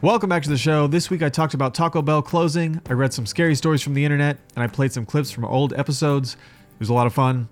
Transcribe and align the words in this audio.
Welcome 0.00 0.28
back 0.28 0.44
to 0.44 0.48
the 0.48 0.56
show. 0.56 0.86
This 0.86 1.10
week 1.10 1.24
I 1.24 1.28
talked 1.28 1.54
about 1.54 1.74
Taco 1.74 2.02
Bell 2.02 2.22
closing, 2.22 2.80
I 2.88 2.92
read 2.92 3.12
some 3.12 3.26
scary 3.26 3.56
stories 3.56 3.82
from 3.82 3.94
the 3.94 4.04
internet, 4.04 4.38
and 4.54 4.62
I 4.62 4.68
played 4.68 4.92
some 4.92 5.04
clips 5.04 5.32
from 5.32 5.44
old 5.44 5.72
episodes. 5.72 6.34
It 6.34 6.78
was 6.78 6.88
a 6.88 6.94
lot 6.94 7.08
of 7.08 7.14
fun. 7.14 7.48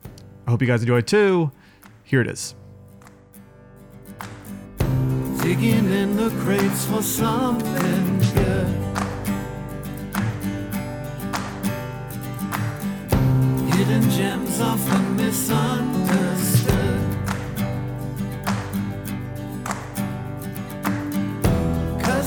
I 0.46 0.52
hope 0.52 0.60
you 0.60 0.68
guys 0.68 0.80
enjoyed 0.80 1.08
too. 1.08 1.50
Here 2.04 2.20
it 2.20 2.28
is. 2.28 2.54
Digging 5.42 5.90
in 5.90 6.16
the 6.16 6.30
crates 6.38 6.86
for 6.86 7.02
something 7.02 8.18
good. 8.32 8.68
Hidden 13.74 14.08
gems 14.10 14.60
often 14.60 15.16
misunderstood. 15.16 16.05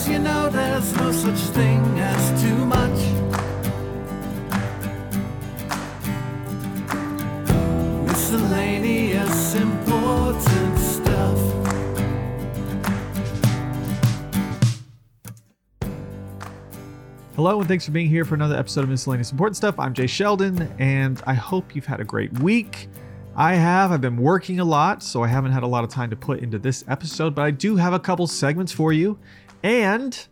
You 0.10 0.18
know 0.18 0.50
there's 0.50 0.96
no 0.96 1.12
such 1.12 1.38
thing 1.54 1.80
as 2.00 2.42
too 2.42 2.66
much. 2.66 3.00
Miscellaneous 8.08 9.54
important 9.54 10.80
stuff. 10.80 11.40
Hello, 17.36 17.60
and 17.60 17.68
thanks 17.68 17.86
for 17.86 17.92
being 17.92 18.10
here 18.10 18.26
for 18.26 18.34
another 18.34 18.56
episode 18.56 18.84
of 18.84 18.90
Miscellaneous 18.90 19.32
Important 19.32 19.58
Stuff. 19.58 19.78
I'm 19.78 19.94
Jay 19.94 20.08
Sheldon, 20.08 20.74
and 20.80 21.22
I 21.28 21.36
hope 21.36 21.76
you've 21.76 21.86
had 21.86 22.02
a 22.02 22.04
great 22.04 22.34
week. 22.40 22.90
I 23.36 23.54
have. 23.54 23.92
I've 23.92 24.02
been 24.02 24.18
working 24.18 24.60
a 24.60 24.66
lot, 24.66 25.04
so 25.04 25.24
I 25.24 25.28
haven't 25.28 25.52
had 25.52 25.62
a 25.62 25.68
lot 25.68 25.84
of 25.84 25.92
time 25.92 26.10
to 26.10 26.16
put 26.16 26.40
into 26.40 26.58
this 26.58 26.84
episode, 26.88 27.36
but 27.36 27.44
I 27.44 27.52
do 27.52 27.76
have 27.76 27.94
a 27.94 28.00
couple 28.00 28.26
segments 28.26 28.72
for 28.72 28.92
you. 28.92 29.20
And 29.64 30.28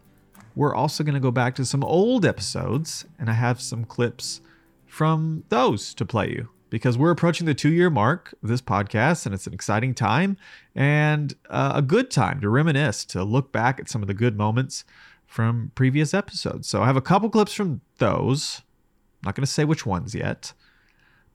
we're 0.55 0.73
also 0.73 1.03
going 1.03 1.13
to 1.13 1.19
go 1.19 1.31
back 1.31 1.55
to 1.55 1.65
some 1.65 1.83
old 1.83 2.25
episodes, 2.25 3.05
and 3.19 3.29
I 3.29 3.33
have 3.33 3.61
some 3.61 3.85
clips 3.85 4.41
from 4.85 5.43
those 5.49 5.93
to 5.95 6.05
play 6.05 6.29
you 6.29 6.49
because 6.69 6.97
we're 6.97 7.11
approaching 7.11 7.45
the 7.45 7.53
two 7.53 7.71
year 7.71 7.89
mark 7.89 8.33
of 8.41 8.49
this 8.49 8.61
podcast, 8.61 9.25
and 9.25 9.35
it's 9.35 9.47
an 9.47 9.53
exciting 9.53 9.93
time 9.93 10.37
and 10.75 11.35
uh, 11.49 11.73
a 11.75 11.81
good 11.81 12.09
time 12.09 12.41
to 12.41 12.49
reminisce, 12.49 13.05
to 13.05 13.23
look 13.23 13.51
back 13.51 13.79
at 13.79 13.89
some 13.89 14.01
of 14.01 14.07
the 14.07 14.13
good 14.13 14.37
moments 14.37 14.83
from 15.25 15.71
previous 15.75 16.13
episodes. 16.13 16.67
So 16.67 16.81
I 16.81 16.85
have 16.85 16.97
a 16.97 17.01
couple 17.01 17.29
clips 17.29 17.53
from 17.53 17.81
those. 17.97 18.61
I'm 19.21 19.27
not 19.27 19.35
going 19.35 19.45
to 19.45 19.51
say 19.51 19.65
which 19.65 19.85
ones 19.85 20.15
yet. 20.15 20.53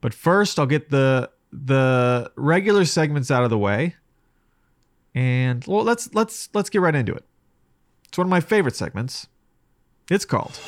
But 0.01 0.13
first, 0.13 0.59
I'll 0.59 0.65
get 0.65 0.89
the 0.89 1.29
the 1.51 2.31
regular 2.35 2.83
segments 2.83 3.29
out 3.29 3.43
of 3.43 3.51
the 3.51 3.57
way. 3.57 3.95
And 5.15 5.63
well, 5.67 5.83
let's 5.83 6.13
let's 6.13 6.49
let's 6.53 6.69
get 6.69 6.81
right 6.81 6.95
into 6.95 7.13
it. 7.13 7.23
It's 8.13 8.17
one 8.19 8.27
of 8.27 8.29
my 8.29 8.41
favorite 8.41 8.75
segments. 8.75 9.25
It's 10.07 10.23
called 10.23 10.59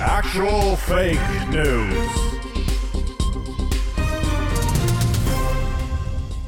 Actual 0.00 0.74
fake 0.74 1.20
news. 1.50 2.08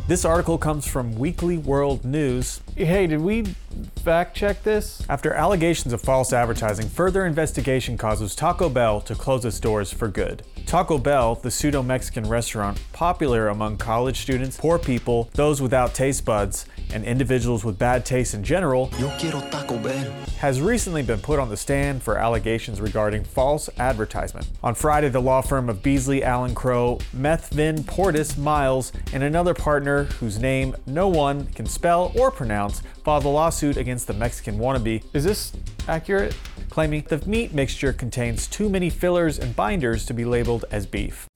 This 0.09 0.25
article 0.25 0.59
comes 0.59 0.85
from 0.85 1.15
Weekly 1.15 1.59
World 1.59 2.05
News. 2.05 2.61
Hey, 2.75 3.07
did 3.07 3.21
we 3.21 3.45
fact 4.03 4.37
check 4.37 4.65
this? 4.65 5.01
After 5.09 5.33
allegations 5.33 5.93
of 5.93 6.01
false 6.01 6.33
advertising, 6.33 6.89
further 6.89 7.25
investigation 7.25 7.97
causes 7.97 8.35
Taco 8.35 8.69
Bell 8.69 9.01
to 9.03 9.15
close 9.15 9.45
its 9.45 9.61
doors 9.61 9.93
for 9.93 10.09
good. 10.09 10.43
Taco 10.69 10.99
Bell, 10.99 11.35
the 11.37 11.51
pseudo 11.51 11.83
Mexican 11.83 12.29
restaurant 12.29 12.79
popular 12.93 13.49
among 13.49 13.79
college 13.79 14.21
students, 14.21 14.59
poor 14.59 14.79
people, 14.79 15.31
those 15.33 15.63
without 15.63 15.95
taste 15.95 16.27
buds, 16.27 16.67
and 16.93 17.07
individuals 17.07 17.65
with 17.65 17.79
bad 17.79 18.05
taste 18.05 18.35
in 18.35 18.45
general, 18.45 18.91
Yo 18.99 19.09
quiero 19.19 19.41
Taco 19.49 19.79
Bell. 19.79 20.13
has 20.41 20.61
recently 20.61 21.03
been 21.03 21.21
put 21.21 21.39
on 21.39 21.49
the 21.49 21.57
stand 21.57 22.03
for 22.03 22.19
allegations 22.19 22.83
regarding 22.83 23.25
false 23.25 23.71
advertisement. 23.79 24.47
On 24.63 24.75
Friday, 24.75 25.09
the 25.09 25.23
law 25.23 25.41
firm 25.41 25.71
of 25.71 25.83
Beasley 25.83 26.23
Allen 26.23 26.55
Crow, 26.55 26.99
Methvin 27.17 27.79
Portis 27.85 28.37
Miles, 28.37 28.93
and 29.15 29.23
another 29.23 29.55
partner 29.55 30.05
whose 30.21 30.39
name 30.39 30.77
no 30.85 31.09
one 31.09 31.47
can 31.47 31.65
spell 31.65 32.13
or 32.15 32.31
pronounce 32.31 32.83
filed 33.05 33.25
a 33.25 33.29
lawsuit 33.29 33.79
against 33.79 34.07
the 34.07 34.13
Mexican 34.13 34.59
wannabe. 34.59 35.03
Is 35.15 35.25
this 35.25 35.51
accurate? 35.89 36.37
Claiming 36.71 37.05
the 37.09 37.25
meat 37.27 37.53
mixture 37.55 37.93
contains 37.93 38.47
too 38.47 38.69
many 38.69 38.91
fillers 38.91 39.39
and 39.39 39.57
binders 39.57 40.05
to 40.07 40.15
be 40.15 40.25
labeled 40.25 40.65
as 40.71 40.87
beef. 40.87 41.27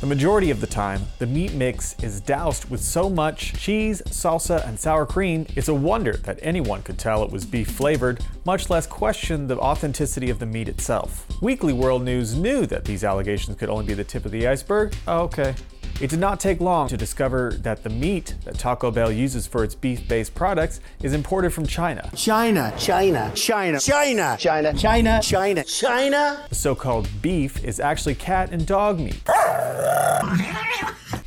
The 0.00 0.06
majority 0.06 0.50
of 0.50 0.60
the 0.60 0.66
time, 0.66 1.02
the 1.18 1.26
meat 1.26 1.54
mix 1.54 2.00
is 2.02 2.20
doused 2.20 2.70
with 2.70 2.80
so 2.80 3.10
much 3.10 3.52
cheese, 3.54 4.00
salsa, 4.06 4.64
and 4.66 4.78
sour 4.78 5.04
cream, 5.04 5.44
it's 5.56 5.66
a 5.66 5.74
wonder 5.74 6.12
that 6.18 6.38
anyone 6.40 6.82
could 6.82 6.98
tell 6.98 7.24
it 7.24 7.32
was 7.32 7.44
beef 7.44 7.68
flavored, 7.68 8.24
much 8.44 8.70
less 8.70 8.86
question 8.86 9.48
the 9.48 9.58
authenticity 9.58 10.30
of 10.30 10.38
the 10.38 10.46
meat 10.46 10.68
itself. 10.68 11.26
Weekly 11.42 11.72
World 11.72 12.04
News 12.04 12.36
knew 12.36 12.64
that 12.66 12.84
these 12.84 13.02
allegations 13.02 13.58
could 13.58 13.68
only 13.68 13.86
be 13.86 13.94
the 13.94 14.04
tip 14.04 14.24
of 14.24 14.30
the 14.30 14.46
iceberg. 14.46 14.94
Oh, 15.08 15.22
okay. 15.22 15.54
It 16.00 16.10
did 16.10 16.20
not 16.20 16.38
take 16.38 16.60
long 16.60 16.86
to 16.88 16.96
discover 16.96 17.54
that 17.62 17.82
the 17.82 17.90
meat 17.90 18.36
that 18.44 18.56
Taco 18.56 18.92
Bell 18.92 19.10
uses 19.10 19.48
for 19.48 19.64
its 19.64 19.74
beef 19.74 20.06
based 20.06 20.32
products 20.32 20.78
is 21.02 21.12
imported 21.12 21.52
from 21.52 21.66
China. 21.66 22.08
China, 22.14 22.72
China, 22.78 23.32
China, 23.34 23.80
China, 23.80 24.36
China, 24.38 24.74
China, 24.78 25.20
China, 25.20 25.64
China. 25.64 26.46
The 26.50 26.54
so 26.54 26.76
called 26.76 27.08
beef 27.20 27.64
is 27.64 27.80
actually 27.80 28.14
cat 28.14 28.52
and 28.52 28.64
dog 28.64 29.00
meat. 29.00 29.20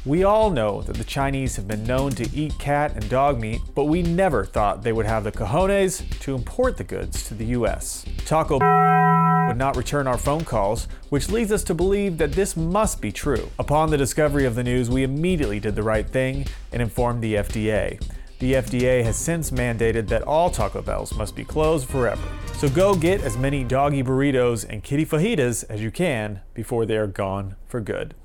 We 0.05 0.23
all 0.23 0.49
know 0.49 0.81
that 0.83 0.95
the 0.95 1.03
Chinese 1.03 1.57
have 1.57 1.67
been 1.67 1.83
known 1.83 2.11
to 2.13 2.27
eat 2.35 2.57
cat 2.57 2.93
and 2.95 3.07
dog 3.09 3.39
meat, 3.39 3.61
but 3.75 3.85
we 3.85 4.01
never 4.01 4.45
thought 4.45 4.83
they 4.83 4.93
would 4.93 5.05
have 5.05 5.25
the 5.25 5.31
cojones 5.33 6.01
to 6.21 6.33
import 6.33 6.77
the 6.77 6.83
goods 6.83 7.27
to 7.27 7.33
the 7.33 7.45
US. 7.47 8.05
Taco 8.25 8.57
Bell 8.57 9.47
would 9.47 9.57
not 9.57 9.75
return 9.75 10.07
our 10.07 10.17
phone 10.17 10.43
calls, 10.43 10.87
which 11.09 11.29
leads 11.29 11.51
us 11.51 11.63
to 11.65 11.75
believe 11.75 12.17
that 12.17 12.31
this 12.31 12.55
must 12.55 13.01
be 13.01 13.11
true. 13.11 13.49
Upon 13.59 13.89
the 13.89 13.97
discovery 13.97 14.45
of 14.45 14.55
the 14.55 14.60
news, 14.63 14.89
we 14.89 15.03
immediately 15.03 15.59
did 15.59 15.75
the 15.75 15.83
right 15.83 16.07
thing 16.07 16.45
and 16.71 16.81
informed 16.81 17.21
the 17.21 17.35
FDA. 17.35 18.01
The 18.39 18.53
FDA 18.53 19.03
has 19.03 19.17
since 19.17 19.51
mandated 19.51 20.07
that 20.07 20.23
all 20.23 20.49
Taco 20.49 20.81
Bells 20.81 21.13
must 21.15 21.35
be 21.35 21.43
closed 21.43 21.87
forever. 21.87 22.27
So 22.55 22.69
go 22.69 22.95
get 22.95 23.21
as 23.21 23.37
many 23.37 23.63
doggy 23.63 24.03
burritos 24.03 24.65
and 24.67 24.83
kitty 24.83 25.05
fajitas 25.05 25.63
as 25.69 25.81
you 25.81 25.91
can 25.91 26.41
before 26.53 26.85
they 26.85 26.97
are 26.97 27.07
gone 27.07 27.55
for 27.67 27.79
good. 27.81 28.15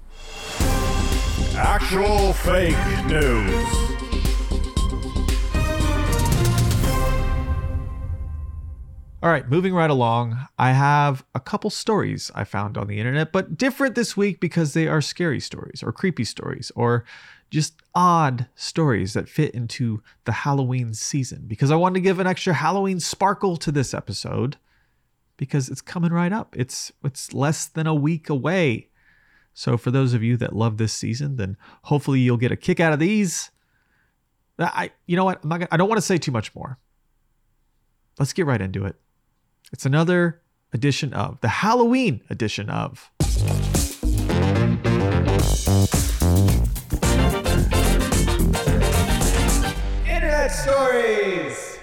Actual 1.55 2.33
fake 2.33 2.77
news. 3.07 4.06
All 9.23 9.31
right, 9.31 9.49
moving 9.49 9.73
right 9.73 9.89
along, 9.89 10.47
I 10.59 10.73
have 10.73 11.25
a 11.35 11.41
couple 11.41 11.71
stories 11.71 12.31
I 12.35 12.45
found 12.45 12.77
on 12.77 12.87
the 12.87 12.99
internet, 12.99 13.33
but 13.33 13.57
different 13.57 13.95
this 13.95 14.15
week 14.15 14.41
because 14.41 14.75
they 14.75 14.87
are 14.87 15.01
scary 15.01 15.41
stories 15.41 15.83
or 15.83 15.91
creepy 15.91 16.25
stories 16.25 16.71
or 16.77 17.05
just 17.51 17.81
odd 17.95 18.47
stories 18.57 19.15
that 19.15 19.29
fit 19.29 19.55
into 19.55 20.03
the 20.27 20.33
Halloween 20.33 20.93
season. 20.93 21.45
Because 21.47 21.71
I 21.71 21.77
wanted 21.77 21.95
to 21.95 22.01
give 22.03 22.19
an 22.19 22.27
extra 22.27 22.53
Halloween 22.53 23.01
sparkle 23.01 23.57
to 23.57 23.73
this 23.73 23.95
episode 23.95 24.59
because 25.39 25.71
it's 25.71 25.81
coming 25.81 26.13
right 26.13 26.33
up. 26.33 26.55
It's 26.55 26.93
it's 27.03 27.33
less 27.33 27.67
than 27.67 27.87
a 27.87 27.95
week 27.95 28.29
away. 28.29 28.91
So 29.55 29.79
for 29.79 29.91
those 29.91 30.13
of 30.13 30.23
you 30.23 30.37
that 30.37 30.55
love 30.55 30.77
this 30.77 30.93
season, 30.93 31.37
then 31.37 31.57
hopefully 31.85 32.21
you'll 32.21 32.37
get 32.37 32.53
a 32.53 32.57
kick 32.57 32.81
out 32.81 32.93
of 32.93 32.99
these. 32.99 33.51
I 34.59 34.91
you 35.07 35.17
know 35.17 35.25
what? 35.25 35.41
I'm 35.43 35.49
not 35.49 35.61
gonna, 35.61 35.69
I 35.71 35.79
don't 35.79 35.89
want 35.89 35.99
to 35.99 36.07
say 36.07 36.19
too 36.19 36.33
much 36.33 36.55
more. 36.55 36.79
Let's 38.19 38.35
get 38.35 38.45
right 38.45 38.61
into 38.61 38.85
it. 38.85 38.97
It's 39.73 39.85
another 39.85 40.41
edition 40.73 41.13
of 41.13 41.41
the 41.41 41.49
Halloween 41.49 42.21
edition 42.31 42.71
of. 42.71 43.11
Internet 50.07 50.53
stories. 50.53 51.79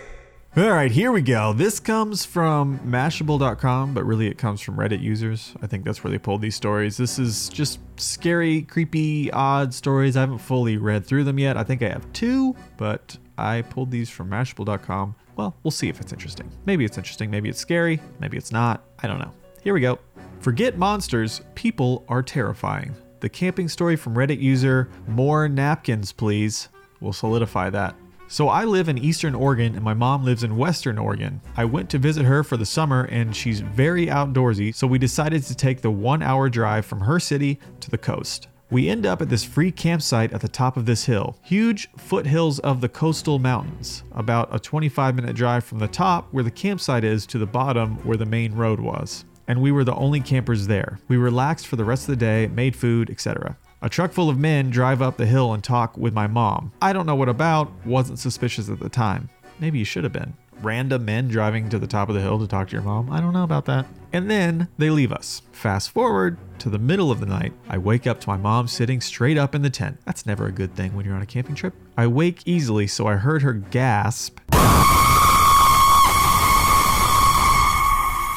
All 0.55 0.69
right, 0.69 0.91
here 0.91 1.11
we 1.11 1.21
go. 1.21 1.51
This 1.51 1.79
comes 1.81 2.23
from 2.25 2.79
Mashable.com, 2.79 3.93
but 3.93 4.05
really 4.05 4.27
it 4.27 4.37
comes 4.37 4.61
from 4.61 4.77
Reddit 4.77 5.01
users. 5.01 5.53
I 5.61 5.67
think 5.67 5.83
that's 5.83 6.03
where 6.03 6.11
they 6.11 6.19
pulled 6.19 6.41
these 6.41 6.55
stories. 6.55 6.95
This 6.95 7.19
is 7.19 7.49
just 7.49 7.79
scary, 7.97 8.61
creepy, 8.61 9.29
odd 9.31 9.73
stories. 9.73 10.15
I 10.15 10.21
haven't 10.21 10.37
fully 10.37 10.77
read 10.77 11.05
through 11.05 11.25
them 11.25 11.37
yet. 11.39 11.57
I 11.57 11.63
think 11.63 11.81
I 11.81 11.89
have 11.89 12.11
two, 12.13 12.55
but 12.77 13.17
I 13.37 13.63
pulled 13.63 13.91
these 13.91 14.09
from 14.09 14.29
Mashable.com. 14.29 15.15
Well, 15.35 15.55
we'll 15.63 15.71
see 15.71 15.89
if 15.89 15.99
it's 15.99 16.13
interesting. 16.13 16.51
Maybe 16.65 16.85
it's 16.85 16.97
interesting, 16.97 17.29
maybe 17.31 17.49
it's 17.49 17.59
scary, 17.59 17.99
maybe 18.19 18.37
it's 18.37 18.51
not. 18.51 18.83
I 18.99 19.07
don't 19.07 19.19
know. 19.19 19.31
Here 19.63 19.73
we 19.73 19.81
go. 19.81 19.99
Forget 20.39 20.77
monsters, 20.77 21.41
people 21.55 22.03
are 22.07 22.21
terrifying. 22.21 22.95
The 23.21 23.29
camping 23.29 23.69
story 23.69 23.95
from 23.95 24.15
Reddit 24.15 24.41
user 24.41 24.89
More 25.07 25.47
Napkins, 25.47 26.11
please. 26.11 26.69
will 26.99 27.13
solidify 27.13 27.69
that. 27.69 27.95
So 28.27 28.49
I 28.49 28.63
live 28.63 28.89
in 28.89 28.97
Eastern 28.97 29.35
Oregon 29.35 29.75
and 29.75 29.83
my 29.83 29.93
mom 29.93 30.23
lives 30.23 30.43
in 30.43 30.57
Western 30.57 30.97
Oregon. 30.97 31.39
I 31.55 31.65
went 31.65 31.89
to 31.91 31.99
visit 31.99 32.25
her 32.25 32.43
for 32.43 32.57
the 32.57 32.65
summer 32.65 33.03
and 33.05 33.35
she's 33.35 33.59
very 33.59 34.07
outdoorsy, 34.07 34.73
so 34.73 34.87
we 34.87 34.97
decided 34.97 35.43
to 35.43 35.55
take 35.55 35.81
the 35.81 35.91
one 35.91 36.23
hour 36.23 36.49
drive 36.49 36.85
from 36.85 37.01
her 37.01 37.19
city 37.19 37.59
to 37.81 37.91
the 37.91 37.97
coast. 37.97 38.47
We 38.73 38.89
end 38.89 39.05
up 39.05 39.21
at 39.21 39.29
this 39.29 39.43
free 39.43 39.71
campsite 39.71 40.33
at 40.33 40.41
the 40.41 40.47
top 40.47 40.77
of 40.77 40.87
this 40.87 41.05
hill. 41.05 41.37
Huge 41.43 41.91
foothills 41.95 42.57
of 42.57 42.81
the 42.81 42.89
coastal 42.89 43.37
mountains, 43.37 44.01
about 44.13 44.49
a 44.51 44.57
25 44.57 45.13
minute 45.13 45.35
drive 45.35 45.63
from 45.63 45.77
the 45.77 45.87
top 45.87 46.27
where 46.31 46.43
the 46.43 46.49
campsite 46.49 47.03
is 47.03 47.27
to 47.27 47.37
the 47.37 47.45
bottom 47.45 47.97
where 47.97 48.17
the 48.17 48.25
main 48.25 48.55
road 48.55 48.79
was. 48.79 49.25
And 49.47 49.61
we 49.61 49.71
were 49.71 49.83
the 49.83 49.93
only 49.93 50.21
campers 50.21 50.65
there. 50.65 50.97
We 51.07 51.17
relaxed 51.17 51.67
for 51.67 51.75
the 51.75 51.85
rest 51.85 52.09
of 52.09 52.17
the 52.17 52.25
day, 52.25 52.47
made 52.47 52.75
food, 52.75 53.11
etc. 53.11 53.59
A 53.83 53.89
truck 53.89 54.11
full 54.11 54.27
of 54.27 54.39
men 54.39 54.71
drive 54.71 55.03
up 55.03 55.17
the 55.17 55.27
hill 55.27 55.53
and 55.53 55.63
talk 55.63 55.95
with 55.95 56.15
my 56.15 56.25
mom. 56.25 56.71
I 56.81 56.93
don't 56.93 57.05
know 57.05 57.13
what 57.13 57.29
about, 57.29 57.71
wasn't 57.85 58.17
suspicious 58.17 58.69
at 58.69 58.79
the 58.79 58.89
time. 58.89 59.29
Maybe 59.59 59.77
you 59.77 59.85
should 59.85 60.03
have 60.03 60.13
been. 60.13 60.33
Random 60.63 61.03
men 61.03 61.27
driving 61.27 61.67
to 61.69 61.77
the 61.77 61.87
top 61.87 62.07
of 62.07 62.15
the 62.15 62.21
hill 62.21 62.39
to 62.39 62.47
talk 62.47 62.69
to 62.69 62.73
your 62.73 62.83
mom. 62.83 63.11
I 63.11 63.19
don't 63.19 63.33
know 63.33 63.43
about 63.43 63.65
that. 63.65 63.85
And 64.13 64.31
then 64.31 64.69
they 64.77 64.89
leave 64.89 65.11
us. 65.11 65.41
Fast 65.51 65.91
forward 65.91 66.37
to 66.59 66.69
the 66.69 66.79
middle 66.79 67.11
of 67.11 67.19
the 67.19 67.25
night. 67.25 67.51
I 67.67 67.77
wake 67.77 68.07
up 68.07 68.21
to 68.21 68.29
my 68.29 68.37
mom 68.37 68.69
sitting 68.69 69.01
straight 69.01 69.37
up 69.37 69.53
in 69.53 69.61
the 69.61 69.69
tent. 69.69 69.99
That's 70.05 70.25
never 70.25 70.45
a 70.45 70.53
good 70.53 70.73
thing 70.73 70.95
when 70.95 71.05
you're 71.05 71.15
on 71.15 71.21
a 71.21 71.25
camping 71.25 71.55
trip. 71.55 71.73
I 71.97 72.07
wake 72.07 72.43
easily, 72.45 72.87
so 72.87 73.07
I 73.07 73.15
heard 73.15 73.41
her 73.41 73.51
gasp. 73.51 74.39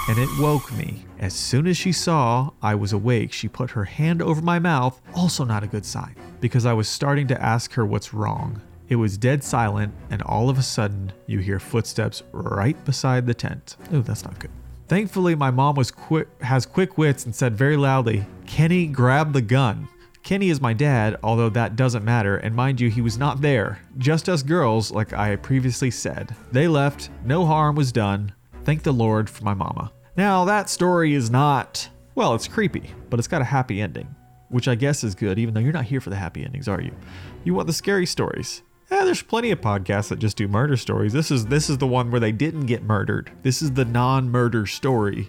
And 0.08 0.18
it 0.18 0.28
woke 0.40 0.72
me. 0.72 1.04
As 1.20 1.32
soon 1.32 1.68
as 1.68 1.76
she 1.76 1.92
saw 1.92 2.50
I 2.60 2.74
was 2.74 2.92
awake, 2.92 3.32
she 3.32 3.46
put 3.46 3.70
her 3.70 3.84
hand 3.84 4.20
over 4.20 4.42
my 4.42 4.58
mouth, 4.58 5.00
also 5.14 5.44
not 5.44 5.62
a 5.62 5.68
good 5.68 5.86
sign, 5.86 6.16
because 6.40 6.66
I 6.66 6.72
was 6.72 6.88
starting 6.88 7.28
to 7.28 7.40
ask 7.40 7.72
her 7.74 7.86
what's 7.86 8.12
wrong. 8.12 8.62
It 8.88 8.96
was 8.96 9.18
dead 9.18 9.42
silent, 9.42 9.92
and 10.10 10.22
all 10.22 10.48
of 10.48 10.58
a 10.58 10.62
sudden, 10.62 11.12
you 11.26 11.40
hear 11.40 11.58
footsteps 11.58 12.22
right 12.32 12.82
beside 12.84 13.26
the 13.26 13.34
tent. 13.34 13.76
Oh, 13.92 14.00
that's 14.00 14.24
not 14.24 14.38
good. 14.38 14.50
Thankfully, 14.88 15.34
my 15.34 15.50
mom 15.50 15.74
was 15.74 15.90
quick, 15.90 16.28
has 16.42 16.64
quick 16.64 16.96
wits 16.96 17.24
and 17.24 17.34
said 17.34 17.56
very 17.56 17.76
loudly, 17.76 18.24
Kenny, 18.46 18.86
grab 18.86 19.32
the 19.32 19.42
gun. 19.42 19.88
Kenny 20.22 20.50
is 20.50 20.60
my 20.60 20.72
dad, 20.72 21.16
although 21.22 21.48
that 21.50 21.76
doesn't 21.76 22.04
matter, 22.04 22.36
and 22.36 22.54
mind 22.54 22.80
you, 22.80 22.88
he 22.90 23.00
was 23.00 23.18
not 23.18 23.40
there. 23.40 23.80
Just 23.98 24.28
us 24.28 24.42
girls, 24.42 24.90
like 24.90 25.12
I 25.12 25.36
previously 25.36 25.90
said. 25.90 26.34
They 26.52 26.68
left, 26.68 27.10
no 27.24 27.44
harm 27.46 27.76
was 27.76 27.92
done. 27.92 28.32
Thank 28.64 28.82
the 28.82 28.92
Lord 28.92 29.30
for 29.30 29.44
my 29.44 29.54
mama. 29.54 29.92
Now, 30.16 30.44
that 30.44 30.70
story 30.70 31.14
is 31.14 31.30
not, 31.30 31.88
well, 32.14 32.34
it's 32.34 32.48
creepy, 32.48 32.90
but 33.10 33.18
it's 33.18 33.28
got 33.28 33.40
a 33.42 33.44
happy 33.44 33.80
ending, 33.80 34.14
which 34.48 34.66
I 34.66 34.74
guess 34.74 35.04
is 35.04 35.14
good, 35.14 35.38
even 35.38 35.54
though 35.54 35.60
you're 35.60 35.72
not 35.72 35.84
here 35.84 36.00
for 36.00 36.10
the 36.10 36.16
happy 36.16 36.44
endings, 36.44 36.66
are 36.66 36.80
you? 36.80 36.92
You 37.44 37.54
want 37.54 37.66
the 37.66 37.72
scary 37.72 38.06
stories. 38.06 38.62
Yeah, 38.88 39.04
there's 39.04 39.22
plenty 39.22 39.50
of 39.50 39.60
podcasts 39.60 40.10
that 40.10 40.20
just 40.20 40.36
do 40.36 40.46
murder 40.46 40.76
stories. 40.76 41.12
This 41.12 41.32
is 41.32 41.46
this 41.46 41.68
is 41.68 41.78
the 41.78 41.88
one 41.88 42.12
where 42.12 42.20
they 42.20 42.30
didn't 42.30 42.66
get 42.66 42.84
murdered. 42.84 43.32
This 43.42 43.60
is 43.60 43.72
the 43.72 43.84
non-murder 43.84 44.64
story. 44.66 45.28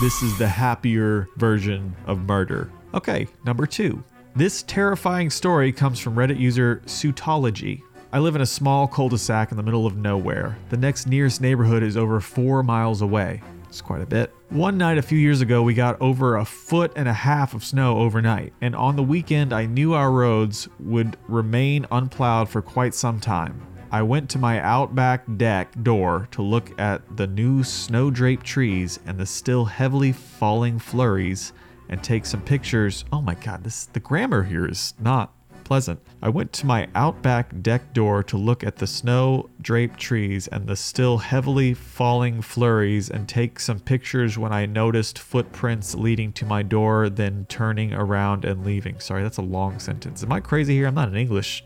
This 0.00 0.22
is 0.22 0.36
the 0.38 0.48
happier 0.48 1.28
version 1.36 1.94
of 2.06 2.18
murder. 2.20 2.68
Okay, 2.94 3.28
number 3.44 3.64
2. 3.64 4.02
This 4.34 4.62
terrifying 4.64 5.30
story 5.30 5.70
comes 5.72 6.00
from 6.00 6.16
Reddit 6.16 6.40
user 6.40 6.82
Sutology. 6.86 7.84
I 8.12 8.18
live 8.18 8.34
in 8.34 8.40
a 8.40 8.46
small 8.46 8.88
cul-de-sac 8.88 9.52
in 9.52 9.56
the 9.56 9.62
middle 9.62 9.86
of 9.86 9.96
nowhere. 9.96 10.58
The 10.70 10.76
next 10.76 11.06
nearest 11.06 11.40
neighborhood 11.40 11.84
is 11.84 11.96
over 11.96 12.20
4 12.20 12.64
miles 12.64 13.02
away. 13.02 13.42
It's 13.68 13.82
quite 13.82 14.00
a 14.00 14.06
bit. 14.06 14.34
One 14.48 14.78
night 14.78 14.98
a 14.98 15.02
few 15.02 15.18
years 15.18 15.40
ago, 15.40 15.62
we 15.62 15.74
got 15.74 16.00
over 16.00 16.36
a 16.36 16.44
foot 16.44 16.92
and 16.96 17.06
a 17.06 17.12
half 17.12 17.54
of 17.54 17.64
snow 17.64 17.98
overnight, 17.98 18.54
and 18.60 18.74
on 18.74 18.96
the 18.96 19.02
weekend, 19.02 19.52
I 19.52 19.66
knew 19.66 19.92
our 19.92 20.10
roads 20.10 20.68
would 20.80 21.16
remain 21.28 21.86
unplowed 21.90 22.48
for 22.48 22.62
quite 22.62 22.94
some 22.94 23.20
time. 23.20 23.66
I 23.90 24.02
went 24.02 24.28
to 24.30 24.38
my 24.38 24.60
outback 24.60 25.24
deck 25.38 25.72
door 25.82 26.28
to 26.32 26.42
look 26.42 26.78
at 26.78 27.16
the 27.16 27.26
new 27.26 27.62
snow 27.62 28.10
draped 28.10 28.44
trees 28.44 29.00
and 29.06 29.18
the 29.18 29.26
still 29.26 29.64
heavily 29.64 30.12
falling 30.12 30.78
flurries 30.78 31.52
and 31.88 32.02
take 32.02 32.26
some 32.26 32.42
pictures. 32.42 33.04
Oh 33.12 33.22
my 33.22 33.34
god, 33.34 33.64
this 33.64 33.86
the 33.86 34.00
grammar 34.00 34.42
here 34.42 34.66
is 34.66 34.92
not 34.98 35.32
pleasant. 35.68 36.00
I 36.22 36.30
went 36.30 36.54
to 36.54 36.66
my 36.66 36.88
outback 36.94 37.60
deck 37.60 37.92
door 37.92 38.22
to 38.22 38.38
look 38.38 38.64
at 38.64 38.76
the 38.76 38.86
snow 38.86 39.50
draped 39.60 40.00
trees 40.00 40.48
and 40.48 40.66
the 40.66 40.74
still 40.74 41.18
heavily 41.18 41.74
falling 41.74 42.40
flurries 42.40 43.10
and 43.10 43.28
take 43.28 43.60
some 43.60 43.78
pictures 43.78 44.38
when 44.38 44.50
I 44.50 44.64
noticed 44.64 45.18
footprints 45.18 45.94
leading 45.94 46.32
to 46.32 46.46
my 46.46 46.62
door, 46.62 47.10
then 47.10 47.44
turning 47.50 47.92
around 47.92 48.46
and 48.46 48.64
leaving. 48.64 48.98
Sorry, 48.98 49.22
that's 49.22 49.36
a 49.36 49.42
long 49.42 49.78
sentence. 49.78 50.22
Am 50.22 50.32
I 50.32 50.40
crazy 50.40 50.74
here? 50.74 50.86
I'm 50.86 50.94
not 50.94 51.08
an 51.08 51.16
English 51.16 51.62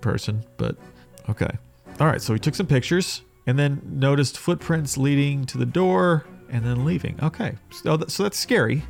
person, 0.00 0.44
but 0.56 0.76
okay. 1.28 1.50
All 1.98 2.06
right, 2.06 2.22
so 2.22 2.32
we 2.32 2.38
took 2.38 2.54
some 2.54 2.68
pictures 2.68 3.22
and 3.48 3.58
then 3.58 3.82
noticed 3.84 4.38
footprints 4.38 4.96
leading 4.96 5.44
to 5.46 5.58
the 5.58 5.66
door 5.66 6.24
and 6.50 6.64
then 6.64 6.84
leaving. 6.84 7.18
Okay, 7.20 7.56
so, 7.72 7.98
so 8.06 8.22
that's 8.22 8.38
scary. 8.38 8.84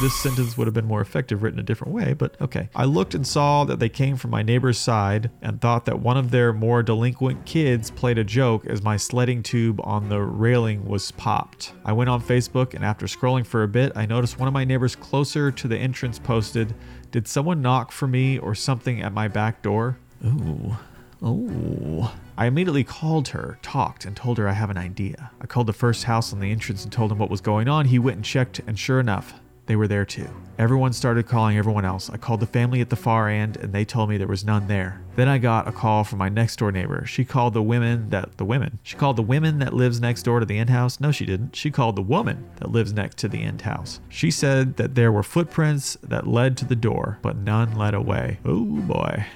This 0.00 0.14
sentence 0.14 0.56
would 0.56 0.66
have 0.66 0.74
been 0.74 0.86
more 0.86 1.00
effective 1.00 1.42
written 1.42 1.58
a 1.58 1.62
different 1.62 1.92
way, 1.92 2.12
but 2.12 2.40
okay. 2.40 2.68
I 2.74 2.84
looked 2.84 3.14
and 3.14 3.26
saw 3.26 3.64
that 3.64 3.78
they 3.78 3.88
came 3.88 4.16
from 4.16 4.30
my 4.30 4.42
neighbor's 4.42 4.78
side 4.78 5.30
and 5.42 5.60
thought 5.60 5.86
that 5.86 6.00
one 6.00 6.16
of 6.16 6.30
their 6.30 6.52
more 6.52 6.82
delinquent 6.82 7.44
kids 7.46 7.90
played 7.90 8.18
a 8.18 8.24
joke 8.24 8.66
as 8.66 8.82
my 8.82 8.96
sledding 8.96 9.42
tube 9.42 9.80
on 9.82 10.08
the 10.08 10.20
railing 10.20 10.84
was 10.84 11.10
popped. 11.12 11.72
I 11.84 11.92
went 11.92 12.10
on 12.10 12.22
Facebook 12.22 12.74
and 12.74 12.84
after 12.84 13.06
scrolling 13.06 13.46
for 13.46 13.62
a 13.62 13.68
bit, 13.68 13.92
I 13.96 14.06
noticed 14.06 14.38
one 14.38 14.48
of 14.48 14.54
my 14.54 14.64
neighbors 14.64 14.94
closer 14.94 15.50
to 15.50 15.68
the 15.68 15.76
entrance 15.76 16.18
posted, 16.18 16.74
Did 17.10 17.26
someone 17.26 17.62
knock 17.62 17.92
for 17.92 18.06
me 18.06 18.38
or 18.38 18.54
something 18.54 19.02
at 19.02 19.12
my 19.12 19.28
back 19.28 19.62
door? 19.62 19.98
Ooh. 20.24 20.76
Oh. 21.20 22.14
I 22.36 22.46
immediately 22.46 22.84
called 22.84 23.28
her, 23.28 23.58
talked, 23.62 24.04
and 24.04 24.16
told 24.16 24.38
her 24.38 24.48
I 24.48 24.52
have 24.52 24.70
an 24.70 24.78
idea. 24.78 25.32
I 25.40 25.46
called 25.46 25.66
the 25.66 25.72
first 25.72 26.04
house 26.04 26.32
on 26.32 26.38
the 26.38 26.52
entrance 26.52 26.84
and 26.84 26.92
told 26.92 27.10
him 27.10 27.18
what 27.18 27.30
was 27.30 27.40
going 27.40 27.66
on. 27.66 27.86
He 27.86 27.98
went 27.98 28.16
and 28.16 28.24
checked, 28.24 28.60
and 28.64 28.78
sure 28.78 29.00
enough, 29.00 29.34
they 29.68 29.76
were 29.76 29.86
there 29.86 30.04
too. 30.04 30.28
Everyone 30.58 30.92
started 30.92 31.28
calling 31.28 31.56
everyone 31.56 31.84
else. 31.84 32.10
I 32.10 32.16
called 32.16 32.40
the 32.40 32.46
family 32.46 32.80
at 32.80 32.90
the 32.90 32.96
far 32.96 33.28
end 33.28 33.56
and 33.56 33.72
they 33.72 33.84
told 33.84 34.08
me 34.08 34.16
there 34.16 34.26
was 34.26 34.44
none 34.44 34.66
there. 34.66 35.00
Then 35.14 35.28
I 35.28 35.38
got 35.38 35.68
a 35.68 35.72
call 35.72 36.02
from 36.02 36.18
my 36.18 36.28
next 36.28 36.58
door 36.58 36.72
neighbor. 36.72 37.06
She 37.06 37.24
called 37.24 37.54
the 37.54 37.62
women 37.62 38.10
that 38.10 38.38
the 38.38 38.44
women. 38.44 38.80
She 38.82 38.96
called 38.96 39.16
the 39.16 39.22
women 39.22 39.60
that 39.60 39.72
lives 39.72 40.00
next 40.00 40.24
door 40.24 40.40
to 40.40 40.46
the 40.46 40.58
end 40.58 40.70
house. 40.70 40.98
No, 40.98 41.12
she 41.12 41.26
didn't. 41.26 41.54
She 41.54 41.70
called 41.70 41.94
the 41.94 42.02
woman 42.02 42.50
that 42.56 42.72
lives 42.72 42.92
next 42.92 43.18
to 43.18 43.28
the 43.28 43.42
end 43.42 43.62
house. 43.62 44.00
She 44.08 44.32
said 44.32 44.78
that 44.78 44.96
there 44.96 45.12
were 45.12 45.22
footprints 45.22 45.96
that 46.02 46.26
led 46.26 46.56
to 46.56 46.64
the 46.64 46.74
door, 46.74 47.18
but 47.22 47.36
none 47.36 47.76
led 47.76 47.94
away. 47.94 48.40
Oh 48.44 48.64
boy. 48.64 49.26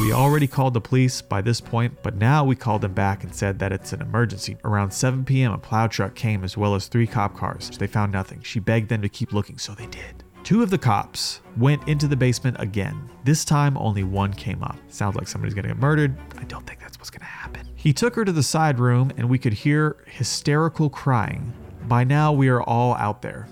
We 0.00 0.14
already 0.14 0.46
called 0.46 0.72
the 0.72 0.80
police 0.80 1.20
by 1.20 1.42
this 1.42 1.60
point, 1.60 1.98
but 2.02 2.16
now 2.16 2.42
we 2.42 2.56
called 2.56 2.80
them 2.80 2.94
back 2.94 3.22
and 3.22 3.34
said 3.34 3.58
that 3.58 3.70
it's 3.70 3.92
an 3.92 4.00
emergency. 4.00 4.56
Around 4.64 4.92
7 4.92 5.26
p.m., 5.26 5.52
a 5.52 5.58
plow 5.58 5.88
truck 5.88 6.14
came 6.14 6.42
as 6.42 6.56
well 6.56 6.74
as 6.74 6.86
three 6.86 7.06
cop 7.06 7.36
cars. 7.36 7.68
They 7.76 7.86
found 7.86 8.10
nothing. 8.10 8.40
She 8.40 8.60
begged 8.60 8.88
them 8.88 9.02
to 9.02 9.10
keep 9.10 9.34
looking, 9.34 9.58
so 9.58 9.74
they 9.74 9.84
did. 9.88 10.24
Two 10.42 10.62
of 10.62 10.70
the 10.70 10.78
cops 10.78 11.42
went 11.58 11.86
into 11.86 12.08
the 12.08 12.16
basement 12.16 12.56
again. 12.58 13.10
This 13.24 13.44
time, 13.44 13.76
only 13.76 14.02
one 14.02 14.32
came 14.32 14.62
up. 14.62 14.78
Sounds 14.88 15.16
like 15.16 15.28
somebody's 15.28 15.52
gonna 15.52 15.68
get 15.68 15.76
murdered. 15.76 16.16
I 16.38 16.44
don't 16.44 16.66
think 16.66 16.80
that's 16.80 16.98
what's 16.98 17.10
gonna 17.10 17.26
happen. 17.26 17.68
He 17.74 17.92
took 17.92 18.14
her 18.14 18.24
to 18.24 18.32
the 18.32 18.42
side 18.42 18.78
room, 18.78 19.12
and 19.18 19.28
we 19.28 19.38
could 19.38 19.52
hear 19.52 19.98
hysterical 20.06 20.88
crying. 20.88 21.52
By 21.88 22.04
now, 22.04 22.32
we 22.32 22.48
are 22.48 22.62
all 22.62 22.94
out 22.94 23.20
there. 23.20 23.48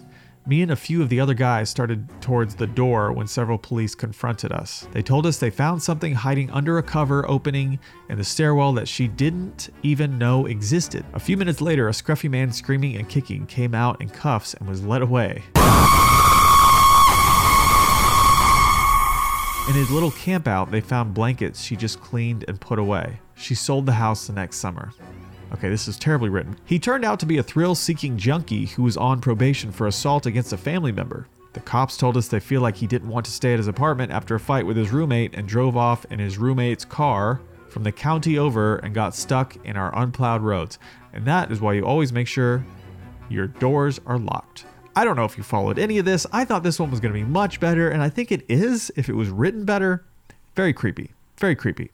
Me 0.49 0.63
and 0.63 0.71
a 0.71 0.77
few 0.77 1.03
of 1.03 1.11
the 1.11 1.21
other 1.21 1.35
guys 1.35 1.69
started 1.69 2.09
towards 2.23 2.55
the 2.55 2.67
door 2.67 3.13
when 3.13 3.27
several 3.27 3.59
police 3.59 3.95
confronted 3.95 4.51
us. 4.51 4.89
They 4.93 5.03
told 5.03 5.27
us 5.27 5.37
they 5.37 5.51
found 5.51 5.83
something 5.83 6.15
hiding 6.15 6.51
under 6.53 6.79
a 6.79 6.83
cover 6.83 7.29
opening 7.29 7.79
in 8.09 8.17
the 8.17 8.25
stairwell 8.25 8.73
that 8.73 8.89
she 8.89 9.09
didn't 9.09 9.69
even 9.83 10.17
know 10.17 10.47
existed. 10.47 11.05
A 11.13 11.21
few 11.21 11.37
minutes 11.37 11.61
later, 11.61 11.87
a 11.89 11.93
scruffy 11.93 12.31
man 12.31 12.51
screaming 12.51 12.97
and 12.97 13.07
kicking 13.07 13.45
came 13.45 13.75
out 13.75 14.01
in 14.01 14.09
cuffs 14.09 14.55
and 14.55 14.67
was 14.67 14.83
led 14.83 15.03
away. 15.03 15.43
In 19.69 19.75
his 19.75 19.91
little 19.91 20.13
campout, 20.13 20.71
they 20.71 20.81
found 20.81 21.13
blankets 21.13 21.61
she 21.61 21.77
just 21.77 22.01
cleaned 22.01 22.47
and 22.49 22.59
put 22.59 22.79
away. 22.79 23.21
She 23.35 23.55
sold 23.55 23.85
the 23.85 23.93
house 23.93 24.27
the 24.27 24.33
next 24.33 24.57
summer. 24.57 24.95
Okay, 25.53 25.69
this 25.69 25.89
is 25.89 25.99
terribly 25.99 26.29
written. 26.29 26.57
He 26.65 26.79
turned 26.79 27.05
out 27.05 27.19
to 27.21 27.27
be 27.27 27.39
a 27.39 27.43
thrill 27.43 27.75
seeking 27.75 28.19
junkie 28.19 28.67
who 28.67 28.83
was 28.83 28.97
on 28.97 29.21
probation 29.21 29.73
for 29.73 29.87
assault 29.87 30.27
against 30.27 30.53
a 30.53 30.59
family 30.59 30.93
member. 30.93 31.27
The 31.55 31.61
cops 31.61 31.97
told 31.97 32.17
us 32.17 32.29
they 32.29 32.41
feel 32.41 32.61
like 32.61 32.77
he 32.77 32.87
didn't 32.87 33.09
want 33.09 33.25
to 33.27 33.33
stay 33.33 33.53
at 33.53 33.59
his 33.59 33.67
apartment 33.67 34.13
after 34.13 34.35
a 34.35 34.41
fight 34.41 34.67
with 34.67 34.77
his 34.77 34.91
roommate 34.91 35.35
and 35.35 35.49
drove 35.49 35.77
off 35.77 36.05
in 36.11 36.19
his 36.19 36.39
roommate's 36.39 36.85
car 36.85 37.41
from 37.69 37.83
the 37.83 37.93
county 37.93 38.39
over 38.39 38.77
and 38.77 38.95
got 38.95 39.15
stuck 39.15 39.57
in 39.65 39.77
our 39.77 39.97
unplowed 39.99 40.43
roads. 40.43 40.79
And 41.13 41.25
that 41.27 41.51
is 41.51 41.61
why 41.61 41.73
you 41.75 41.85
always 41.85 42.13
make 42.13 42.27
sure 42.27 42.65
your 43.29 43.47
doors 43.47 44.01
are 44.07 44.19
locked. 44.19 44.67
I 44.95 45.05
don't 45.05 45.17
know 45.17 45.25
if 45.25 45.37
you 45.37 45.43
followed 45.43 45.79
any 45.79 45.99
of 45.99 46.05
this. 46.05 46.27
I 46.33 46.45
thought 46.45 46.63
this 46.63 46.79
one 46.79 46.91
was 46.91 47.01
going 47.01 47.15
to 47.15 47.19
be 47.19 47.25
much 47.25 47.61
better, 47.61 47.91
and 47.91 48.03
I 48.03 48.09
think 48.09 48.33
it 48.33 48.45
is 48.49 48.91
if 48.97 49.09
it 49.09 49.15
was 49.15 49.29
written 49.29 49.65
better. 49.65 50.05
Very 50.55 50.73
creepy. 50.73 51.13
Very 51.37 51.55
creepy. 51.55 51.91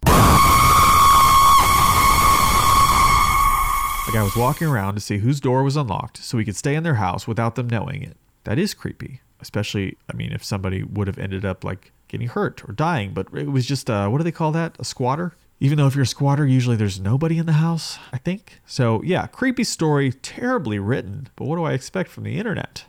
Guy 4.14 4.22
was 4.22 4.36
walking 4.36 4.68
around 4.68 4.94
to 4.94 5.00
see 5.00 5.18
whose 5.18 5.40
door 5.40 5.64
was 5.64 5.74
unlocked 5.74 6.18
so 6.18 6.38
he 6.38 6.44
could 6.44 6.54
stay 6.54 6.76
in 6.76 6.84
their 6.84 6.94
house 6.94 7.26
without 7.26 7.56
them 7.56 7.66
knowing 7.66 8.00
it. 8.00 8.16
That 8.44 8.60
is 8.60 8.72
creepy. 8.72 9.20
Especially, 9.40 9.96
I 10.08 10.14
mean, 10.14 10.30
if 10.30 10.44
somebody 10.44 10.84
would 10.84 11.08
have 11.08 11.18
ended 11.18 11.44
up 11.44 11.64
like 11.64 11.90
getting 12.06 12.28
hurt 12.28 12.62
or 12.68 12.72
dying, 12.72 13.12
but 13.12 13.26
it 13.34 13.50
was 13.50 13.66
just, 13.66 13.90
uh, 13.90 14.06
what 14.08 14.18
do 14.18 14.24
they 14.24 14.30
call 14.30 14.52
that? 14.52 14.76
A 14.78 14.84
squatter? 14.84 15.34
Even 15.58 15.78
though 15.78 15.88
if 15.88 15.96
you're 15.96 16.04
a 16.04 16.06
squatter, 16.06 16.46
usually 16.46 16.76
there's 16.76 17.00
nobody 17.00 17.38
in 17.38 17.46
the 17.46 17.54
house, 17.54 17.98
I 18.12 18.18
think. 18.18 18.60
So, 18.66 19.02
yeah, 19.02 19.26
creepy 19.26 19.64
story, 19.64 20.12
terribly 20.12 20.78
written, 20.78 21.28
but 21.34 21.46
what 21.46 21.56
do 21.56 21.64
I 21.64 21.72
expect 21.72 22.08
from 22.08 22.22
the 22.22 22.38
internet? 22.38 22.84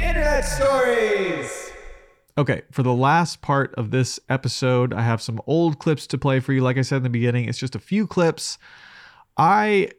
Internet 0.00 0.44
stories. 0.44 1.57
Okay, 2.38 2.62
for 2.70 2.84
the 2.84 2.94
last 2.94 3.42
part 3.42 3.74
of 3.74 3.90
this 3.90 4.20
episode, 4.28 4.94
I 4.94 5.02
have 5.02 5.20
some 5.20 5.40
old 5.48 5.80
clips 5.80 6.06
to 6.06 6.18
play 6.18 6.38
for 6.38 6.52
you. 6.52 6.60
Like 6.60 6.78
I 6.78 6.82
said 6.82 6.98
in 6.98 7.02
the 7.02 7.10
beginning, 7.10 7.48
it's 7.48 7.58
just 7.58 7.74
a 7.74 7.80
few 7.80 8.06
clips. 8.06 8.58
I, 9.36 9.90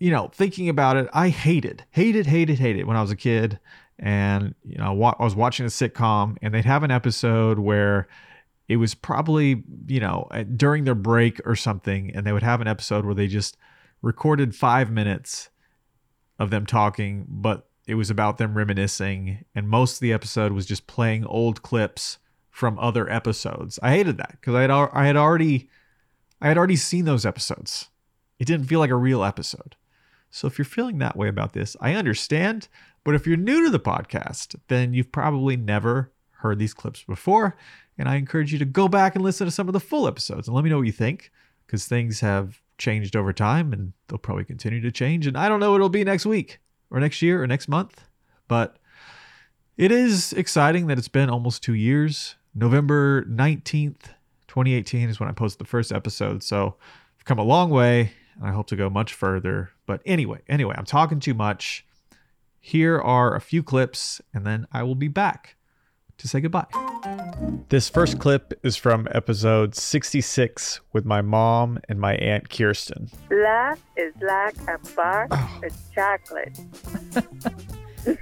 you 0.00 0.10
know, 0.10 0.28
thinking 0.34 0.68
about 0.68 0.96
it, 0.96 1.08
I 1.12 1.28
hated, 1.28 1.84
hated, 1.92 2.26
hated, 2.26 2.58
hated 2.58 2.86
when 2.86 2.96
I 2.96 3.02
was 3.02 3.12
a 3.12 3.16
kid. 3.16 3.60
And, 4.00 4.56
you 4.64 4.78
know, 4.78 5.00
I 5.00 5.22
was 5.22 5.36
watching 5.36 5.64
a 5.64 5.68
sitcom 5.68 6.36
and 6.42 6.52
they'd 6.52 6.64
have 6.64 6.82
an 6.82 6.90
episode 6.90 7.60
where 7.60 8.08
it 8.68 8.78
was 8.78 8.96
probably, 8.96 9.62
you 9.86 10.00
know, 10.00 10.26
uh, 10.32 10.42
during 10.42 10.82
their 10.82 10.96
break 10.96 11.40
or 11.44 11.54
something. 11.54 12.10
And 12.16 12.26
they 12.26 12.32
would 12.32 12.42
have 12.42 12.60
an 12.60 12.66
episode 12.66 13.04
where 13.06 13.14
they 13.14 13.28
just 13.28 13.56
recorded 14.02 14.56
five 14.56 14.90
minutes 14.90 15.50
of 16.40 16.50
them 16.50 16.66
talking, 16.66 17.26
but 17.28 17.68
it 17.86 17.94
was 17.94 18.10
about 18.10 18.38
them 18.38 18.56
reminiscing, 18.56 19.44
and 19.54 19.68
most 19.68 19.94
of 19.94 20.00
the 20.00 20.12
episode 20.12 20.52
was 20.52 20.66
just 20.66 20.86
playing 20.88 21.24
old 21.24 21.62
clips 21.62 22.18
from 22.50 22.78
other 22.78 23.08
episodes. 23.10 23.78
I 23.82 23.90
hated 23.90 24.18
that 24.18 24.32
because 24.32 24.54
I 24.54 24.62
had 24.62 24.70
I 24.70 25.06
had 25.06 25.16
already 25.16 25.70
I 26.40 26.48
had 26.48 26.58
already 26.58 26.76
seen 26.76 27.04
those 27.04 27.24
episodes. 27.24 27.88
It 28.38 28.46
didn't 28.46 28.66
feel 28.66 28.80
like 28.80 28.90
a 28.90 28.96
real 28.96 29.22
episode. 29.22 29.76
So 30.30 30.46
if 30.46 30.58
you're 30.58 30.64
feeling 30.64 30.98
that 30.98 31.16
way 31.16 31.28
about 31.28 31.52
this, 31.52 31.76
I 31.80 31.94
understand. 31.94 32.68
But 33.04 33.14
if 33.14 33.26
you're 33.26 33.36
new 33.36 33.64
to 33.64 33.70
the 33.70 33.78
podcast, 33.78 34.56
then 34.66 34.92
you've 34.92 35.12
probably 35.12 35.56
never 35.56 36.12
heard 36.38 36.58
these 36.58 36.74
clips 36.74 37.04
before, 37.04 37.56
and 37.96 38.08
I 38.08 38.16
encourage 38.16 38.52
you 38.52 38.58
to 38.58 38.64
go 38.64 38.88
back 38.88 39.14
and 39.14 39.24
listen 39.24 39.46
to 39.46 39.50
some 39.50 39.68
of 39.68 39.72
the 39.72 39.80
full 39.80 40.08
episodes 40.08 40.48
and 40.48 40.54
let 40.54 40.64
me 40.64 40.70
know 40.70 40.78
what 40.78 40.86
you 40.86 40.92
think 40.92 41.30
because 41.66 41.86
things 41.86 42.20
have 42.20 42.60
changed 42.78 43.16
over 43.16 43.32
time 43.32 43.72
and 43.72 43.92
they'll 44.08 44.18
probably 44.18 44.44
continue 44.44 44.80
to 44.80 44.90
change. 44.90 45.26
And 45.26 45.36
I 45.36 45.48
don't 45.48 45.60
know 45.60 45.70
what 45.70 45.76
it'll 45.76 45.88
be 45.88 46.04
next 46.04 46.26
week 46.26 46.58
or 46.90 47.00
next 47.00 47.22
year 47.22 47.42
or 47.42 47.46
next 47.46 47.68
month, 47.68 48.04
but 48.48 48.78
it 49.76 49.92
is 49.92 50.32
exciting 50.32 50.86
that 50.86 50.98
it's 50.98 51.08
been 51.08 51.28
almost 51.28 51.62
two 51.62 51.74
years. 51.74 52.36
November 52.54 53.24
19th, 53.24 54.12
2018 54.48 55.10
is 55.10 55.20
when 55.20 55.28
I 55.28 55.32
posted 55.32 55.60
the 55.60 55.68
first 55.68 55.92
episode. 55.92 56.42
So 56.42 56.76
I've 57.18 57.24
come 57.24 57.38
a 57.38 57.44
long 57.44 57.70
way 57.70 58.12
and 58.36 58.46
I 58.48 58.52
hope 58.52 58.68
to 58.68 58.76
go 58.76 58.88
much 58.88 59.12
further. 59.12 59.70
But 59.84 60.00
anyway, 60.06 60.40
anyway, 60.48 60.74
I'm 60.78 60.86
talking 60.86 61.20
too 61.20 61.34
much. 61.34 61.84
Here 62.58 62.98
are 62.98 63.34
a 63.34 63.40
few 63.40 63.62
clips 63.62 64.20
and 64.32 64.46
then 64.46 64.66
I 64.72 64.82
will 64.82 64.94
be 64.94 65.08
back 65.08 65.56
to 66.18 66.28
say 66.28 66.40
goodbye. 66.40 67.15
This 67.68 67.88
first 67.88 68.18
clip 68.18 68.58
is 68.62 68.76
from 68.76 69.08
episode 69.10 69.74
66 69.74 70.80
with 70.92 71.04
my 71.04 71.20
mom 71.20 71.78
and 71.88 72.00
my 72.00 72.14
aunt 72.14 72.48
Kirsten. 72.48 73.10
Life 73.30 73.82
is 73.96 74.14
like 74.22 74.56
a 74.68 74.78
box 74.94 75.36
of 75.62 75.72
chocolate. 75.94 76.58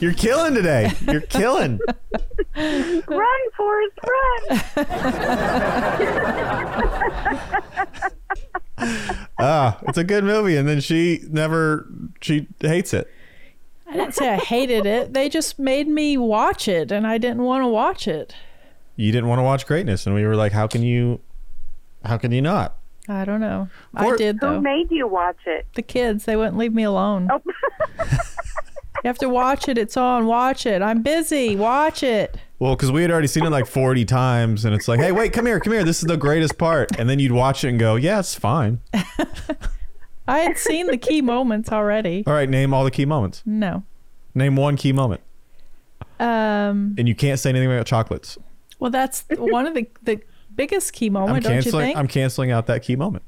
You're 0.00 0.14
killing 0.14 0.54
today. 0.54 0.90
You're 1.10 1.20
killing. 1.22 1.80
Run, 2.56 3.40
Forrest, 3.56 3.98
run! 4.04 4.60
ah, 9.38 9.78
it's 9.88 9.98
a 9.98 10.04
good 10.04 10.24
movie. 10.24 10.56
And 10.56 10.68
then 10.68 10.80
she 10.80 11.22
never, 11.28 11.86
she 12.20 12.46
hates 12.60 12.94
it. 12.94 13.10
I 13.90 13.94
didn't 13.94 14.14
say 14.14 14.28
I 14.28 14.36
hated 14.36 14.86
it. 14.86 15.12
They 15.14 15.28
just 15.28 15.58
made 15.58 15.88
me 15.88 16.16
watch 16.16 16.68
it, 16.68 16.92
and 16.92 17.06
I 17.06 17.18
didn't 17.18 17.42
want 17.42 17.62
to 17.64 17.68
watch 17.68 18.06
it. 18.06 18.34
You 18.96 19.10
didn't 19.12 19.28
want 19.28 19.40
to 19.40 19.42
watch 19.42 19.66
Greatness. 19.66 20.06
And 20.06 20.14
we 20.14 20.24
were 20.24 20.36
like, 20.36 20.52
how 20.52 20.66
can 20.66 20.82
you, 20.82 21.20
how 22.04 22.16
can 22.16 22.30
you 22.32 22.40
not? 22.42 22.76
I 23.08 23.24
don't 23.24 23.40
know. 23.40 23.68
I 23.94 24.06
Or- 24.06 24.16
did 24.16 24.38
Who 24.40 24.60
made 24.60 24.90
you 24.92 25.08
watch 25.08 25.38
it? 25.46 25.66
the 25.74 25.82
kids, 25.82 26.24
they 26.26 26.36
wouldn't 26.36 26.56
leave 26.56 26.72
me 26.72 26.84
alone. 26.84 27.28
Oh. 27.32 27.40
you 27.98 29.06
have 29.06 29.18
to 29.18 29.28
watch 29.28 29.68
it. 29.68 29.76
It's 29.78 29.96
on. 29.96 30.26
Watch 30.26 30.66
it. 30.66 30.82
I'm 30.82 31.02
busy. 31.02 31.56
Watch 31.56 32.02
it. 32.04 32.36
Well, 32.60 32.76
because 32.76 32.92
we 32.92 33.02
had 33.02 33.10
already 33.10 33.26
seen 33.26 33.44
it 33.44 33.50
like 33.50 33.66
40 33.66 34.04
times. 34.04 34.64
And 34.64 34.74
it's 34.74 34.86
like, 34.86 35.00
hey, 35.00 35.10
wait, 35.12 35.32
come 35.32 35.46
here, 35.46 35.58
come 35.58 35.72
here. 35.72 35.82
This 35.82 36.00
is 36.02 36.06
the 36.06 36.16
greatest 36.18 36.58
part. 36.58 36.96
And 36.98 37.08
then 37.08 37.18
you'd 37.18 37.32
watch 37.32 37.64
it 37.64 37.70
and 37.70 37.80
go, 37.80 37.96
yeah, 37.96 38.20
it's 38.20 38.34
fine. 38.34 38.80
I 40.30 40.38
had 40.40 40.56
seen 40.58 40.86
the 40.86 40.96
key 40.96 41.20
moments 41.22 41.70
already. 41.72 42.22
All 42.26 42.32
right, 42.32 42.48
name 42.48 42.72
all 42.72 42.84
the 42.84 42.90
key 42.90 43.04
moments. 43.04 43.42
No. 43.44 43.82
Name 44.34 44.56
one 44.56 44.76
key 44.76 44.92
moment. 44.92 45.20
Um. 46.18 46.94
And 46.98 47.08
you 47.08 47.14
can't 47.14 47.38
say 47.40 47.50
anything 47.50 47.70
about 47.70 47.86
chocolates. 47.86 48.38
Well, 48.78 48.90
that's 48.90 49.24
one 49.36 49.66
of 49.66 49.74
the 49.74 49.88
the 50.02 50.20
biggest 50.54 50.92
key 50.92 51.06
I'm 51.08 51.12
don't 51.12 51.36
you 51.36 51.42
canceling. 51.62 51.86
think? 51.86 51.98
I'm 51.98 52.08
canceling 52.08 52.50
out 52.50 52.66
that 52.66 52.82
key 52.82 52.96
moment. 52.96 53.24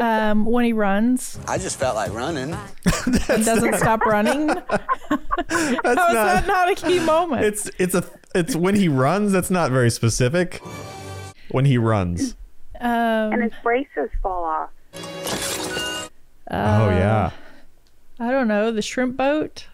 um, 0.00 0.44
when 0.44 0.64
he 0.66 0.72
runs 0.74 1.38
I 1.48 1.56
just 1.56 1.78
felt 1.78 1.94
like 1.96 2.12
running. 2.12 2.52
and 3.28 3.44
doesn't 3.44 3.74
stop 3.76 4.04
running. 4.04 4.48
How 5.08 5.16
is 5.16 5.96
that 6.14 6.44
not 6.46 6.70
a 6.70 6.74
key 6.74 7.00
moment? 7.00 7.44
It's 7.44 7.70
it's 7.78 7.94
a 7.94 8.04
it's 8.34 8.54
when 8.56 8.74
he 8.74 8.88
runs. 8.88 9.32
That's 9.32 9.50
not 9.50 9.70
very 9.70 9.90
specific. 9.90 10.60
When 11.50 11.64
he 11.64 11.78
runs. 11.78 12.36
um, 12.80 12.90
And 13.32 13.42
his 13.42 13.52
braces 13.62 14.10
fall 14.22 14.44
off. 14.44 14.70
Oh 16.50 16.88
yeah. 16.90 17.30
I 18.20 18.30
don't 18.30 18.48
know. 18.48 18.70
The 18.70 18.82
shrimp 18.82 19.16
boat. 19.16 19.66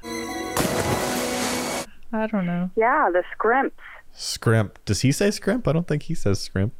I 2.12 2.26
don't 2.26 2.46
know. 2.46 2.70
Yeah, 2.76 3.10
the 3.12 3.22
scrimps. 3.32 3.76
Scrimp. 4.12 4.78
Does 4.84 5.02
he 5.02 5.12
say 5.12 5.30
scrimp? 5.30 5.68
I 5.68 5.72
don't 5.72 5.86
think 5.86 6.04
he 6.04 6.14
says 6.14 6.40
scrimp. 6.40 6.72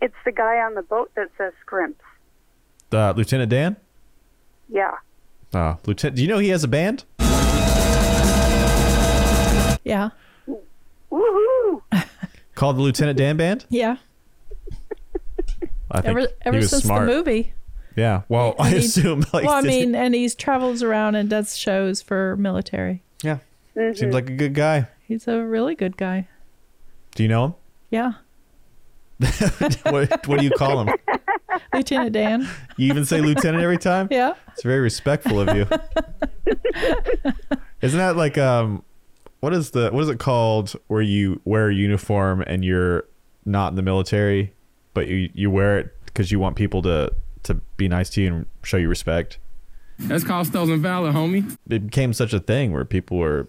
It's 0.00 0.14
the 0.24 0.32
guy 0.32 0.58
on 0.58 0.74
the 0.74 0.82
boat 0.82 1.10
that 1.16 1.30
says 1.38 1.52
scrimps. 1.60 2.02
Uh, 2.92 3.12
Lieutenant 3.16 3.50
Dan. 3.50 3.76
Yeah. 4.68 4.92
Uh, 5.52 5.76
Lieutenant. 5.86 6.16
Do 6.16 6.22
you 6.22 6.28
know 6.28 6.38
he 6.38 6.50
has 6.50 6.62
a 6.62 6.68
band? 6.68 7.04
Yeah. 9.84 10.10
Woohoo! 11.10 11.82
called 12.54 12.76
the 12.76 12.82
Lieutenant 12.82 13.16
Dan 13.18 13.36
Band. 13.36 13.64
Yeah. 13.68 13.96
I 15.90 16.00
think 16.00 16.06
Ever 16.06 16.20
he 16.20 16.26
ever 16.42 16.56
was 16.58 16.70
since 16.70 16.82
smart. 16.82 17.06
the 17.08 17.14
movie. 17.14 17.52
Yeah. 17.96 18.22
Well, 18.28 18.54
I 18.58 18.68
And 18.68 18.78
he- 18.78 18.84
assume. 18.84 19.24
Like, 19.32 19.44
well, 19.46 19.54
I 19.54 19.62
mean, 19.62 19.94
and 19.94 20.14
he 20.14 20.28
travels 20.30 20.82
around 20.82 21.14
and 21.14 21.28
does 21.30 21.56
shows 21.56 22.02
for 22.02 22.36
military. 22.36 23.02
yeah. 23.22 23.38
Seems 23.74 24.14
like 24.14 24.30
a 24.30 24.34
good 24.34 24.54
guy. 24.54 24.88
He's 25.06 25.26
a 25.28 25.42
really 25.44 25.74
good 25.74 25.96
guy. 25.98 26.28
Do 27.14 27.22
you 27.22 27.28
know 27.28 27.44
him? 27.44 27.54
Yeah. 27.90 28.12
what, 29.82 30.26
what 30.26 30.38
do 30.38 30.44
you 30.44 30.50
call 30.50 30.82
him? 30.82 30.94
Lieutenant 31.74 32.12
Dan. 32.12 32.48
You 32.76 32.88
even 32.88 33.04
say 33.04 33.20
lieutenant 33.20 33.62
every 33.62 33.76
time? 33.78 34.08
Yeah. 34.10 34.34
It's 34.52 34.62
very 34.62 34.80
respectful 34.80 35.40
of 35.40 35.54
you. 35.56 35.66
Isn't 37.82 37.98
that 37.98 38.16
like 38.16 38.38
um 38.38 38.82
what 39.40 39.52
is 39.52 39.70
the 39.70 39.90
what 39.90 40.02
is 40.02 40.08
it 40.08 40.18
called 40.18 40.74
where 40.88 41.02
you 41.02 41.40
wear 41.44 41.68
a 41.68 41.74
uniform 41.74 42.42
and 42.46 42.64
you're 42.64 43.04
not 43.44 43.68
in 43.68 43.76
the 43.76 43.82
military 43.82 44.52
but 44.94 45.06
you 45.08 45.30
you 45.34 45.50
wear 45.50 45.78
it 45.78 45.94
because 46.06 46.32
you 46.32 46.38
want 46.38 46.56
people 46.56 46.82
to 46.82 47.12
to 47.46 47.54
be 47.76 47.88
nice 47.88 48.10
to 48.10 48.20
you 48.22 48.28
and 48.28 48.46
show 48.62 48.76
you 48.76 48.88
respect? 48.88 49.38
That's 49.98 50.24
called 50.24 50.46
stolen 50.46 50.82
valor, 50.82 51.10
homie. 51.12 51.56
It 51.70 51.86
became 51.86 52.12
such 52.12 52.32
a 52.34 52.40
thing 52.40 52.72
where 52.72 52.84
people 52.84 53.16
were 53.16 53.48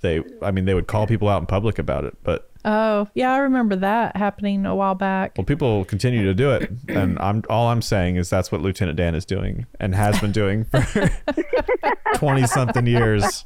they 0.00 0.22
I 0.42 0.50
mean 0.50 0.64
they 0.66 0.74
would 0.74 0.86
call 0.86 1.06
people 1.06 1.28
out 1.28 1.40
in 1.40 1.46
public 1.46 1.78
about 1.78 2.04
it, 2.04 2.16
but 2.22 2.50
Oh, 2.68 3.06
yeah, 3.14 3.32
I 3.32 3.38
remember 3.38 3.76
that 3.76 4.16
happening 4.16 4.66
a 4.66 4.74
while 4.74 4.96
back. 4.96 5.34
well 5.38 5.44
people 5.44 5.84
continue 5.84 6.24
to 6.24 6.34
do 6.34 6.50
it 6.50 6.70
and 6.88 7.18
I'm 7.20 7.42
all 7.48 7.68
I'm 7.68 7.82
saying 7.82 8.16
is 8.16 8.28
that's 8.30 8.50
what 8.50 8.60
Lieutenant 8.62 8.96
Dan 8.96 9.14
is 9.14 9.24
doing 9.24 9.66
and 9.78 9.94
has 9.94 10.18
been 10.20 10.32
doing 10.32 10.64
for 10.64 10.84
20 12.16 12.46
something 12.46 12.86
years. 12.86 13.44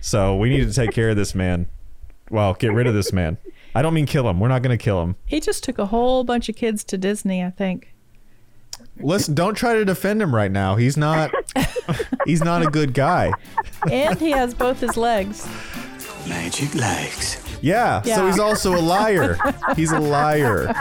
So 0.00 0.36
we 0.36 0.48
need 0.50 0.66
to 0.68 0.72
take 0.72 0.92
care 0.92 1.10
of 1.10 1.16
this 1.16 1.34
man. 1.34 1.68
Well, 2.30 2.54
get 2.54 2.72
rid 2.72 2.86
of 2.86 2.94
this 2.94 3.12
man. 3.12 3.38
I 3.74 3.82
don't 3.82 3.94
mean 3.94 4.06
kill 4.06 4.28
him. 4.28 4.40
We're 4.40 4.48
not 4.48 4.62
going 4.62 4.76
to 4.76 4.82
kill 4.82 5.02
him. 5.02 5.16
He 5.26 5.40
just 5.40 5.62
took 5.64 5.78
a 5.78 5.86
whole 5.86 6.24
bunch 6.24 6.48
of 6.48 6.56
kids 6.56 6.84
to 6.84 6.98
Disney, 6.98 7.42
I 7.44 7.50
think. 7.50 7.94
Listen, 9.00 9.34
don't 9.34 9.54
try 9.54 9.74
to 9.74 9.84
defend 9.84 10.20
him 10.20 10.34
right 10.34 10.50
now. 10.50 10.76
He's 10.76 10.96
not 10.96 11.32
he's 12.26 12.42
not 12.42 12.62
a 12.62 12.66
good 12.66 12.94
guy. 12.94 13.32
And 13.90 14.18
he 14.18 14.30
has 14.32 14.54
both 14.54 14.80
his 14.80 14.96
legs. 14.96 15.46
Magic 16.28 16.74
legs. 16.74 17.42
Yeah, 17.60 18.02
so 18.02 18.26
he's 18.26 18.38
also 18.38 18.76
a 18.76 18.80
liar. 18.80 19.36
He's 19.76 19.90
a 19.90 19.98
liar. 19.98 20.72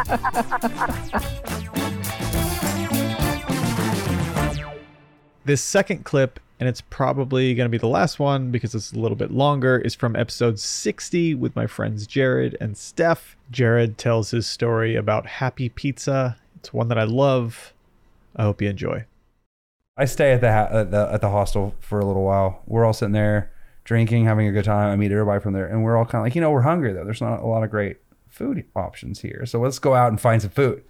This 5.45 5.61
second 5.61 6.03
clip, 6.03 6.39
and 6.59 6.67
it's 6.69 6.81
probably 6.81 7.55
going 7.55 7.65
to 7.65 7.69
be 7.69 7.79
the 7.79 7.87
last 7.87 8.19
one 8.19 8.51
because 8.51 8.75
it's 8.75 8.91
a 8.91 8.99
little 8.99 9.15
bit 9.15 9.31
longer, 9.31 9.79
is 9.79 9.95
from 9.95 10.15
episode 10.15 10.59
60 10.59 11.33
with 11.35 11.55
my 11.55 11.65
friends 11.65 12.05
Jared 12.05 12.55
and 12.59 12.77
Steph. 12.77 13.37
Jared 13.49 13.97
tells 13.97 14.31
his 14.31 14.45
story 14.45 14.95
about 14.95 15.25
Happy 15.25 15.69
Pizza. 15.69 16.37
It's 16.57 16.73
one 16.73 16.89
that 16.89 16.99
I 16.99 17.05
love. 17.05 17.73
I 18.37 18.43
hope 18.43 18.61
you 18.61 18.69
enjoy. 18.69 19.05
I 19.97 20.05
stay 20.05 20.31
at 20.31 20.41
the, 20.41 20.47
at 20.47 20.91
the 20.91 21.09
at 21.11 21.21
the 21.21 21.29
hostel 21.29 21.75
for 21.79 21.99
a 21.99 22.05
little 22.05 22.23
while. 22.23 22.61
We're 22.67 22.85
all 22.85 22.93
sitting 22.93 23.13
there 23.13 23.51
drinking, 23.83 24.25
having 24.25 24.47
a 24.47 24.51
good 24.51 24.65
time. 24.65 24.91
I 24.91 24.95
meet 24.95 25.11
everybody 25.11 25.41
from 25.41 25.53
there, 25.53 25.65
and 25.65 25.83
we're 25.83 25.97
all 25.97 26.05
kind 26.05 26.21
of 26.21 26.23
like, 26.23 26.35
you 26.35 26.41
know, 26.41 26.51
we're 26.51 26.61
hungry 26.61 26.93
though. 26.93 27.03
There's 27.03 27.21
not 27.21 27.39
a 27.39 27.47
lot 27.47 27.63
of 27.63 27.71
great 27.71 27.97
food 28.29 28.63
options 28.75 29.21
here, 29.21 29.45
so 29.45 29.59
let's 29.59 29.79
go 29.79 29.95
out 29.95 30.09
and 30.09 30.21
find 30.21 30.41
some 30.41 30.51
food. 30.51 30.83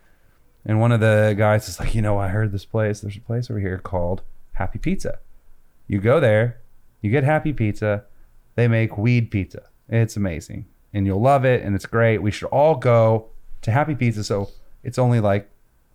And 0.66 0.82
one 0.82 0.92
of 0.92 1.00
the 1.00 1.34
guys 1.38 1.70
is 1.70 1.80
like, 1.80 1.96
you 1.96 2.02
know, 2.02 2.18
I 2.18 2.28
heard 2.28 2.52
this 2.52 2.66
place. 2.66 3.00
There's 3.00 3.16
a 3.16 3.22
place 3.22 3.50
over 3.50 3.60
here 3.60 3.78
called 3.78 4.24
Happy 4.54 4.80
Pizza. 4.80 5.20
You 5.88 6.02
go 6.02 6.20
there, 6.20 6.60
you 7.02 7.10
get 7.10 7.24
Happy 7.24 7.54
Pizza. 7.54 8.04
They 8.56 8.68
make 8.68 8.98
weed 8.98 9.32
pizza. 9.32 9.70
It's 9.88 10.18
amazing, 10.18 10.66
and 10.92 11.06
you'll 11.06 11.22
love 11.22 11.46
it, 11.46 11.64
and 11.64 11.76
it's 11.76 11.86
great. 11.86 12.18
We 12.22 12.32
should 12.32 12.50
all 12.50 12.76
go 12.76 13.30
to 13.62 13.72
Happy 13.72 13.96
Pizza. 13.96 14.26
So 14.26 14.50
it's 14.84 14.98
only 14.98 15.22
like 15.22 15.50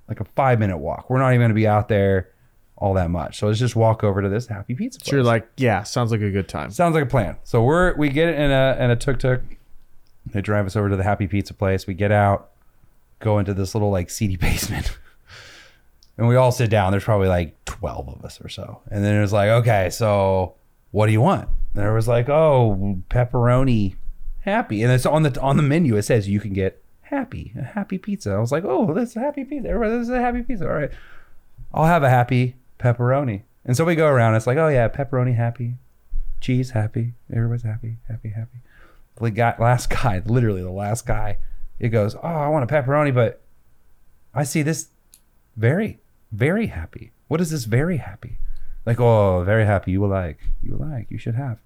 like 0.08 0.20
a 0.20 0.24
five 0.24 0.58
minute 0.58 0.78
walk. 0.78 1.08
We're 1.08 1.18
not 1.18 1.28
even 1.28 1.40
going 1.40 1.50
to 1.50 1.54
be 1.54 1.66
out 1.66 1.88
there 1.88 2.28
all 2.82 2.94
that 2.94 3.10
much. 3.10 3.38
So 3.38 3.46
let's 3.46 3.60
just 3.60 3.76
walk 3.76 4.02
over 4.02 4.20
to 4.22 4.28
this 4.28 4.48
Happy 4.48 4.74
Pizza. 4.74 4.98
Place. 4.98 5.08
So 5.08 5.16
you're 5.16 5.24
like, 5.24 5.48
yeah, 5.56 5.84
sounds 5.84 6.10
like 6.10 6.20
a 6.20 6.30
good 6.30 6.48
time. 6.48 6.70
Sounds 6.72 6.94
like 6.94 7.04
a 7.04 7.08
plan. 7.08 7.36
So 7.44 7.62
we're 7.62 7.94
we 7.94 8.08
get 8.08 8.34
in 8.34 8.50
a 8.50 8.76
in 8.78 8.90
a 8.90 8.96
tuk 8.96 9.20
tuk. 9.20 9.40
They 10.26 10.40
drive 10.40 10.66
us 10.66 10.76
over 10.76 10.88
to 10.88 10.96
the 10.96 11.04
Happy 11.04 11.28
Pizza 11.28 11.54
place. 11.54 11.86
We 11.86 11.94
get 11.94 12.10
out, 12.10 12.50
go 13.20 13.38
into 13.38 13.54
this 13.54 13.74
little 13.74 13.90
like 13.90 14.10
seedy 14.10 14.36
basement, 14.48 14.98
and 16.16 16.26
we 16.26 16.34
all 16.34 16.50
sit 16.50 16.70
down. 16.70 16.90
There's 16.90 17.04
probably 17.04 17.28
like 17.28 17.64
twelve 17.64 18.08
of 18.08 18.24
us 18.24 18.40
or 18.40 18.48
so. 18.48 18.82
And 18.90 19.04
then 19.04 19.14
it 19.14 19.20
was 19.20 19.32
like, 19.32 19.48
okay, 19.48 19.88
so 19.90 20.54
what 20.90 21.06
do 21.06 21.12
you 21.12 21.20
want? 21.20 21.48
And 21.74 21.82
there 21.82 21.94
was 21.94 22.08
like, 22.08 22.28
oh, 22.28 22.98
pepperoni, 23.08 23.94
happy, 24.40 24.82
and 24.82 24.92
it's 24.92 25.06
on 25.06 25.22
the 25.22 25.40
on 25.40 25.56
the 25.56 25.62
menu. 25.62 25.96
It 25.96 26.02
says 26.02 26.28
you 26.28 26.40
can 26.40 26.52
get 26.52 26.82
happy, 27.12 27.52
a 27.58 27.62
happy 27.62 27.98
pizza. 27.98 28.32
I 28.32 28.38
was 28.38 28.50
like, 28.50 28.64
oh, 28.66 28.92
this 28.94 29.10
is 29.10 29.16
a 29.16 29.20
happy 29.20 29.44
pizza. 29.44 29.68
Everybody, 29.68 29.98
this 29.98 30.08
is 30.08 30.14
a 30.14 30.20
happy 30.20 30.42
pizza. 30.42 30.66
All 30.66 30.74
right, 30.74 30.90
I'll 31.72 31.84
have 31.84 32.02
a 32.02 32.10
happy 32.10 32.56
pepperoni. 32.78 33.42
And 33.64 33.76
so 33.76 33.84
we 33.84 33.94
go 33.94 34.08
around. 34.08 34.34
It's 34.34 34.46
like, 34.46 34.58
oh 34.58 34.68
yeah, 34.68 34.88
pepperoni 34.88 35.36
happy, 35.36 35.74
cheese 36.40 36.70
happy. 36.70 37.12
Everybody's 37.32 37.62
happy, 37.62 37.98
happy, 38.08 38.30
happy. 38.30 38.58
The 39.20 39.30
guy, 39.30 39.54
last 39.58 39.90
guy, 39.90 40.22
literally 40.26 40.62
the 40.62 40.70
last 40.70 41.06
guy, 41.06 41.38
it 41.78 41.90
goes, 41.90 42.16
oh, 42.16 42.20
I 42.22 42.48
want 42.48 42.68
a 42.68 42.74
pepperoni, 42.74 43.14
but 43.14 43.42
I 44.34 44.44
see 44.44 44.62
this 44.62 44.88
very, 45.56 46.00
very 46.32 46.68
happy. 46.68 47.12
What 47.28 47.40
is 47.40 47.50
this 47.50 47.64
very 47.64 47.98
happy? 47.98 48.38
Like, 48.86 49.00
oh, 49.00 49.44
very 49.44 49.64
happy. 49.66 49.92
You 49.92 50.00
will 50.00 50.08
like, 50.08 50.38
you 50.62 50.72
will 50.72 50.86
like, 50.86 51.06
you 51.10 51.18
should 51.18 51.34
have. 51.34 51.58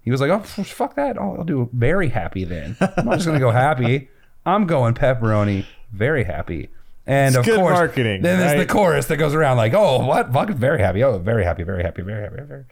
He 0.00 0.10
was 0.10 0.20
like, 0.20 0.30
oh, 0.30 0.40
fuck 0.40 0.94
that. 0.96 1.18
I'll, 1.18 1.36
I'll 1.38 1.44
do 1.44 1.68
very 1.72 2.08
happy 2.08 2.44
then. 2.44 2.76
I'm 2.80 3.04
not 3.04 3.14
just 3.16 3.26
gonna 3.26 3.38
go 3.38 3.50
happy. 3.50 4.08
I'm 4.44 4.66
going 4.66 4.94
pepperoni, 4.94 5.66
very 5.92 6.24
happy. 6.24 6.68
And 7.06 7.28
It's 7.34 7.38
of 7.38 7.44
good 7.44 7.58
course, 7.58 7.72
marketing, 7.74 8.22
then 8.22 8.38
there's 8.38 8.60
the 8.66 8.72
chorus 8.72 9.06
that 9.06 9.16
goes 9.16 9.34
around 9.34 9.56
like, 9.56 9.74
oh, 9.74 10.06
what? 10.06 10.32
Fuck, 10.32 10.50
very 10.50 10.78
happy. 10.80 11.02
Oh, 11.02 11.18
very 11.18 11.44
happy, 11.44 11.64
very 11.64 11.82
happy, 11.82 12.02
very 12.02 12.22
happy, 12.22 12.36
very. 12.46 12.64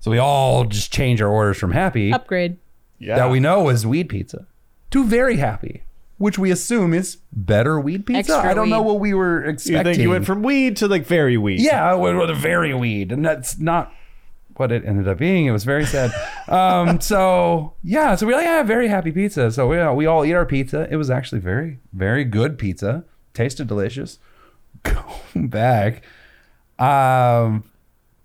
So 0.00 0.10
we 0.10 0.18
all 0.18 0.64
just 0.64 0.92
change 0.92 1.22
our 1.22 1.28
orders 1.28 1.58
from 1.58 1.72
happy 1.72 2.12
Upgrade. 2.12 2.58
Yeah. 2.98 3.16
that 3.16 3.30
we 3.30 3.38
know 3.38 3.68
is 3.68 3.86
weed 3.86 4.08
pizza 4.08 4.46
to 4.90 5.04
very 5.04 5.36
happy, 5.36 5.82
which 6.18 6.38
we 6.38 6.50
assume 6.50 6.92
is 6.92 7.18
better 7.32 7.78
weed 7.78 8.04
pizza. 8.06 8.32
Extra 8.34 8.50
I 8.50 8.54
don't 8.54 8.68
know 8.70 8.82
what 8.82 8.98
we 8.98 9.14
were 9.14 9.44
You 9.44 9.50
expecting. 9.50 9.84
think 9.94 10.02
you 10.02 10.10
went 10.10 10.26
from 10.26 10.42
weed 10.42 10.76
to 10.78 10.88
like 10.88 11.06
very 11.06 11.36
weed? 11.36 11.60
yeah, 11.60 11.94
with, 11.94 12.16
with 12.16 12.30
a 12.30 12.34
very 12.34 12.74
weed, 12.74 13.12
and 13.12 13.24
that's 13.24 13.58
not 13.60 13.92
what 14.58 14.72
it 14.72 14.84
ended 14.84 15.08
up 15.08 15.18
being. 15.18 15.46
It 15.46 15.52
was 15.52 15.64
very 15.64 15.86
sad. 15.86 16.10
um, 16.48 17.00
so 17.00 17.74
yeah, 17.82 18.14
so 18.14 18.26
we 18.26 18.34
like 18.34 18.44
yeah, 18.44 18.62
very 18.62 18.88
happy 18.88 19.12
pizza. 19.12 19.50
So 19.50 19.66
we 19.66 19.86
we 19.94 20.06
all 20.06 20.24
eat 20.24 20.34
our 20.34 20.46
pizza. 20.46 20.88
It 20.90 20.96
was 20.96 21.10
actually 21.10 21.40
very 21.40 21.78
very 21.92 22.24
good 22.24 22.58
pizza. 22.58 23.04
Tasted 23.34 23.66
delicious. 23.66 24.18
Going 24.84 25.48
back, 25.48 26.02
um, 26.78 27.64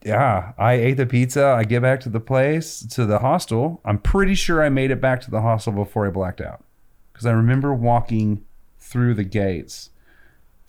yeah, 0.06 0.54
I 0.58 0.74
ate 0.74 0.98
the 0.98 1.06
pizza. 1.06 1.46
I 1.46 1.64
get 1.64 1.82
back 1.82 2.02
to 2.02 2.10
the 2.10 2.20
place, 2.20 2.86
to 2.88 3.06
the 3.06 3.20
hostel. 3.20 3.82
I'm 3.86 3.98
pretty 3.98 4.36
sure 4.36 4.62
I 4.64 4.70
made 4.70 4.92
it 4.92 5.00
back 5.00 5.22
to 5.22 5.32
the 5.32 5.42
hostel 5.42 5.74
before 5.74 6.06
I 6.06 6.10
blacked 6.10 6.42
out. 6.42 6.64
Because 7.12 7.26
I 7.26 7.32
remember 7.32 7.74
walking 7.74 8.44
through 8.80 9.14
the 9.14 9.24
gates. 9.24 9.92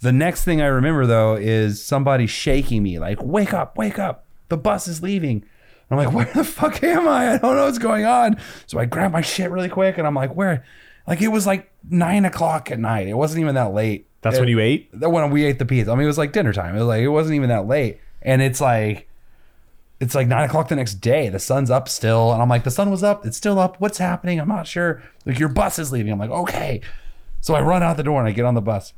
The 0.00 0.12
next 0.12 0.44
thing 0.44 0.60
I 0.60 0.66
remember, 0.66 1.06
though, 1.06 1.34
is 1.34 1.82
somebody 1.82 2.26
shaking 2.26 2.82
me, 2.82 2.98
like, 2.98 3.22
wake 3.22 3.52
up, 3.52 3.76
wake 3.76 3.98
up. 3.98 4.26
The 4.48 4.56
bus 4.56 4.86
is 4.86 5.02
leaving. 5.02 5.44
I'm 5.90 5.98
like, 5.98 6.12
where 6.12 6.24
the 6.34 6.44
fuck 6.44 6.82
am 6.82 7.06
I? 7.06 7.34
I 7.34 7.38
don't 7.38 7.56
know 7.56 7.64
what's 7.66 7.78
going 7.78 8.04
on. 8.04 8.36
So 8.66 8.78
I 8.78 8.84
grab 8.86 9.12
my 9.12 9.20
shit 9.20 9.50
really 9.50 9.68
quick 9.68 9.98
and 9.98 10.06
I'm 10.06 10.14
like, 10.14 10.34
where? 10.34 10.64
Like, 11.06 11.20
it 11.20 11.28
was 11.28 11.46
like 11.46 11.70
nine 11.88 12.24
o'clock 12.24 12.70
at 12.70 12.78
night. 12.78 13.06
It 13.06 13.14
wasn't 13.16 13.40
even 13.42 13.54
that 13.56 13.74
late. 13.74 14.08
That's 14.22 14.36
It- 14.36 14.40
when 14.40 14.48
you 14.48 14.58
ate? 14.60 14.88
that 14.98 15.10
when 15.10 15.30
we 15.30 15.44
ate 15.44 15.58
the 15.58 15.66
pizza. 15.66 15.92
I 15.92 15.94
mean, 15.94 16.04
it 16.04 16.06
was 16.06 16.16
like 16.18 16.32
dinner 16.32 16.52
time. 16.54 16.74
It 16.74 16.78
was 16.78 16.88
like 16.88 17.02
it 17.02 17.08
wasn't 17.08 17.34
even 17.36 17.50
that 17.50 17.66
late, 17.66 18.00
and 18.22 18.40
it's 18.40 18.58
like 18.60 19.06
it's 20.00 20.14
like 20.14 20.26
nine 20.26 20.44
o'clock 20.44 20.68
the 20.68 20.76
next 20.76 20.94
day. 20.94 21.28
The 21.28 21.38
sun's 21.38 21.70
up 21.70 21.90
still, 21.90 22.32
and 22.32 22.40
I'm 22.40 22.48
like, 22.48 22.64
the 22.64 22.70
sun 22.70 22.90
was 22.90 23.02
up. 23.02 23.26
It's 23.26 23.36
still 23.36 23.58
up. 23.58 23.78
What's 23.82 23.98
happening? 23.98 24.40
I'm 24.40 24.48
not 24.48 24.66
sure. 24.66 25.02
Like 25.26 25.38
your 25.38 25.50
bus 25.50 25.78
is 25.78 25.92
leaving. 25.92 26.10
I'm 26.10 26.18
like, 26.18 26.30
okay. 26.30 26.80
So 27.42 27.54
I 27.54 27.60
run 27.60 27.82
out 27.82 27.98
the 27.98 28.02
door 28.02 28.18
and 28.18 28.26
I 28.26 28.32
get 28.32 28.46
on 28.46 28.54
the 28.54 28.62
bus, 28.62 28.94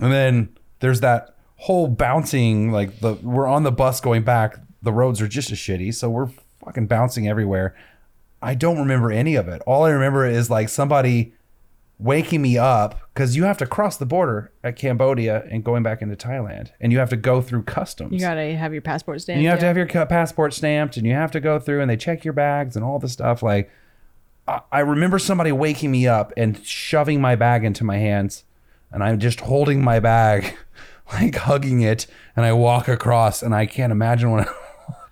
and 0.00 0.12
then 0.12 0.50
there's 0.78 1.00
that 1.00 1.34
whole 1.56 1.88
bouncing. 1.88 2.70
Like 2.70 3.00
the 3.00 3.14
we're 3.14 3.48
on 3.48 3.64
the 3.64 3.72
bus 3.72 4.00
going 4.00 4.22
back. 4.22 4.60
The 4.84 4.92
roads 4.92 5.20
are 5.20 5.28
just 5.28 5.50
as 5.50 5.58
shitty, 5.58 5.94
so 5.94 6.08
we're 6.10 6.28
fucking 6.64 6.86
bouncing 6.86 7.28
everywhere. 7.28 7.74
I 8.42 8.54
don't 8.54 8.78
remember 8.78 9.10
any 9.10 9.34
of 9.34 9.48
it. 9.48 9.62
All 9.66 9.84
I 9.84 9.90
remember 9.90 10.26
is 10.26 10.50
like 10.50 10.68
somebody 10.68 11.34
waking 11.98 12.42
me 12.42 12.58
up 12.58 13.00
because 13.14 13.36
you 13.36 13.44
have 13.44 13.56
to 13.58 13.66
cross 13.66 13.96
the 13.96 14.04
border 14.06 14.52
at 14.62 14.76
Cambodia 14.76 15.44
and 15.50 15.64
going 15.64 15.82
back 15.82 16.02
into 16.02 16.16
Thailand, 16.16 16.70
and 16.80 16.92
you 16.92 16.98
have 16.98 17.08
to 17.10 17.16
go 17.16 17.40
through 17.40 17.62
customs. 17.62 18.12
You 18.12 18.20
gotta 18.20 18.56
have 18.56 18.72
your 18.72 18.82
passport 18.82 19.20
stamped. 19.20 19.36
and 19.36 19.44
you 19.44 19.48
have 19.50 19.60
to 19.60 19.66
have 19.66 19.76
your 19.76 19.86
passport 20.06 20.52
stamped, 20.52 20.96
and 20.96 21.06
you 21.06 21.14
have 21.14 21.30
to 21.32 21.40
go 21.40 21.58
through, 21.58 21.80
and 21.80 21.90
they 21.90 21.96
check 21.96 22.24
your 22.24 22.34
bags 22.34 22.76
and 22.76 22.84
all 22.84 22.98
the 22.98 23.08
stuff. 23.08 23.42
Like, 23.42 23.70
I, 24.46 24.60
I 24.72 24.80
remember 24.80 25.18
somebody 25.18 25.52
waking 25.52 25.90
me 25.90 26.06
up 26.06 26.32
and 26.36 26.62
shoving 26.64 27.20
my 27.20 27.36
bag 27.36 27.64
into 27.64 27.84
my 27.84 27.98
hands, 27.98 28.44
and 28.92 29.02
I'm 29.02 29.18
just 29.18 29.40
holding 29.40 29.82
my 29.82 30.00
bag, 30.00 30.54
like 31.12 31.36
hugging 31.36 31.80
it, 31.80 32.06
and 32.36 32.44
I 32.44 32.52
walk 32.52 32.88
across, 32.88 33.42
and 33.42 33.54
I 33.54 33.66
can't 33.66 33.92
imagine 33.92 34.30
what 34.32 34.48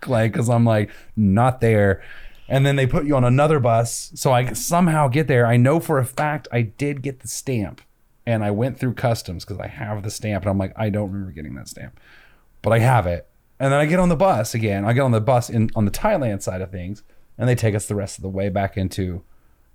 Like 0.08 0.32
because 0.32 0.48
I'm 0.48 0.64
like 0.64 0.90
not 1.16 1.60
there. 1.60 2.02
And 2.48 2.66
then 2.66 2.76
they 2.76 2.86
put 2.86 3.06
you 3.06 3.16
on 3.16 3.24
another 3.24 3.60
bus, 3.60 4.12
so 4.14 4.32
I 4.32 4.52
somehow 4.52 5.08
get 5.08 5.26
there. 5.26 5.46
I 5.46 5.56
know 5.56 5.80
for 5.80 5.98
a 5.98 6.04
fact 6.04 6.48
I 6.52 6.62
did 6.62 7.00
get 7.00 7.20
the 7.20 7.28
stamp, 7.28 7.80
and 8.26 8.44
I 8.44 8.50
went 8.50 8.78
through 8.78 8.94
customs 8.94 9.44
because 9.44 9.58
I 9.58 9.68
have 9.68 10.02
the 10.02 10.10
stamp, 10.10 10.44
and 10.44 10.50
I'm 10.50 10.58
like 10.58 10.72
I 10.76 10.90
don't 10.90 11.10
remember 11.10 11.32
getting 11.32 11.54
that 11.54 11.68
stamp 11.68 11.98
but 12.62 12.72
I 12.72 12.78
have 12.78 13.06
it. 13.06 13.26
And 13.60 13.72
then 13.72 13.78
I 13.78 13.86
get 13.86 13.98
on 13.98 14.08
the 14.08 14.16
bus 14.16 14.54
again. 14.54 14.84
I 14.84 14.92
get 14.92 15.02
on 15.02 15.10
the 15.10 15.20
bus 15.20 15.50
in 15.50 15.70
on 15.76 15.84
the 15.84 15.90
Thailand 15.90 16.42
side 16.42 16.62
of 16.62 16.70
things, 16.70 17.02
and 17.36 17.48
they 17.48 17.54
take 17.54 17.74
us 17.74 17.86
the 17.86 17.94
rest 17.94 18.18
of 18.18 18.22
the 18.22 18.28
way 18.28 18.48
back 18.48 18.76
into 18.76 19.22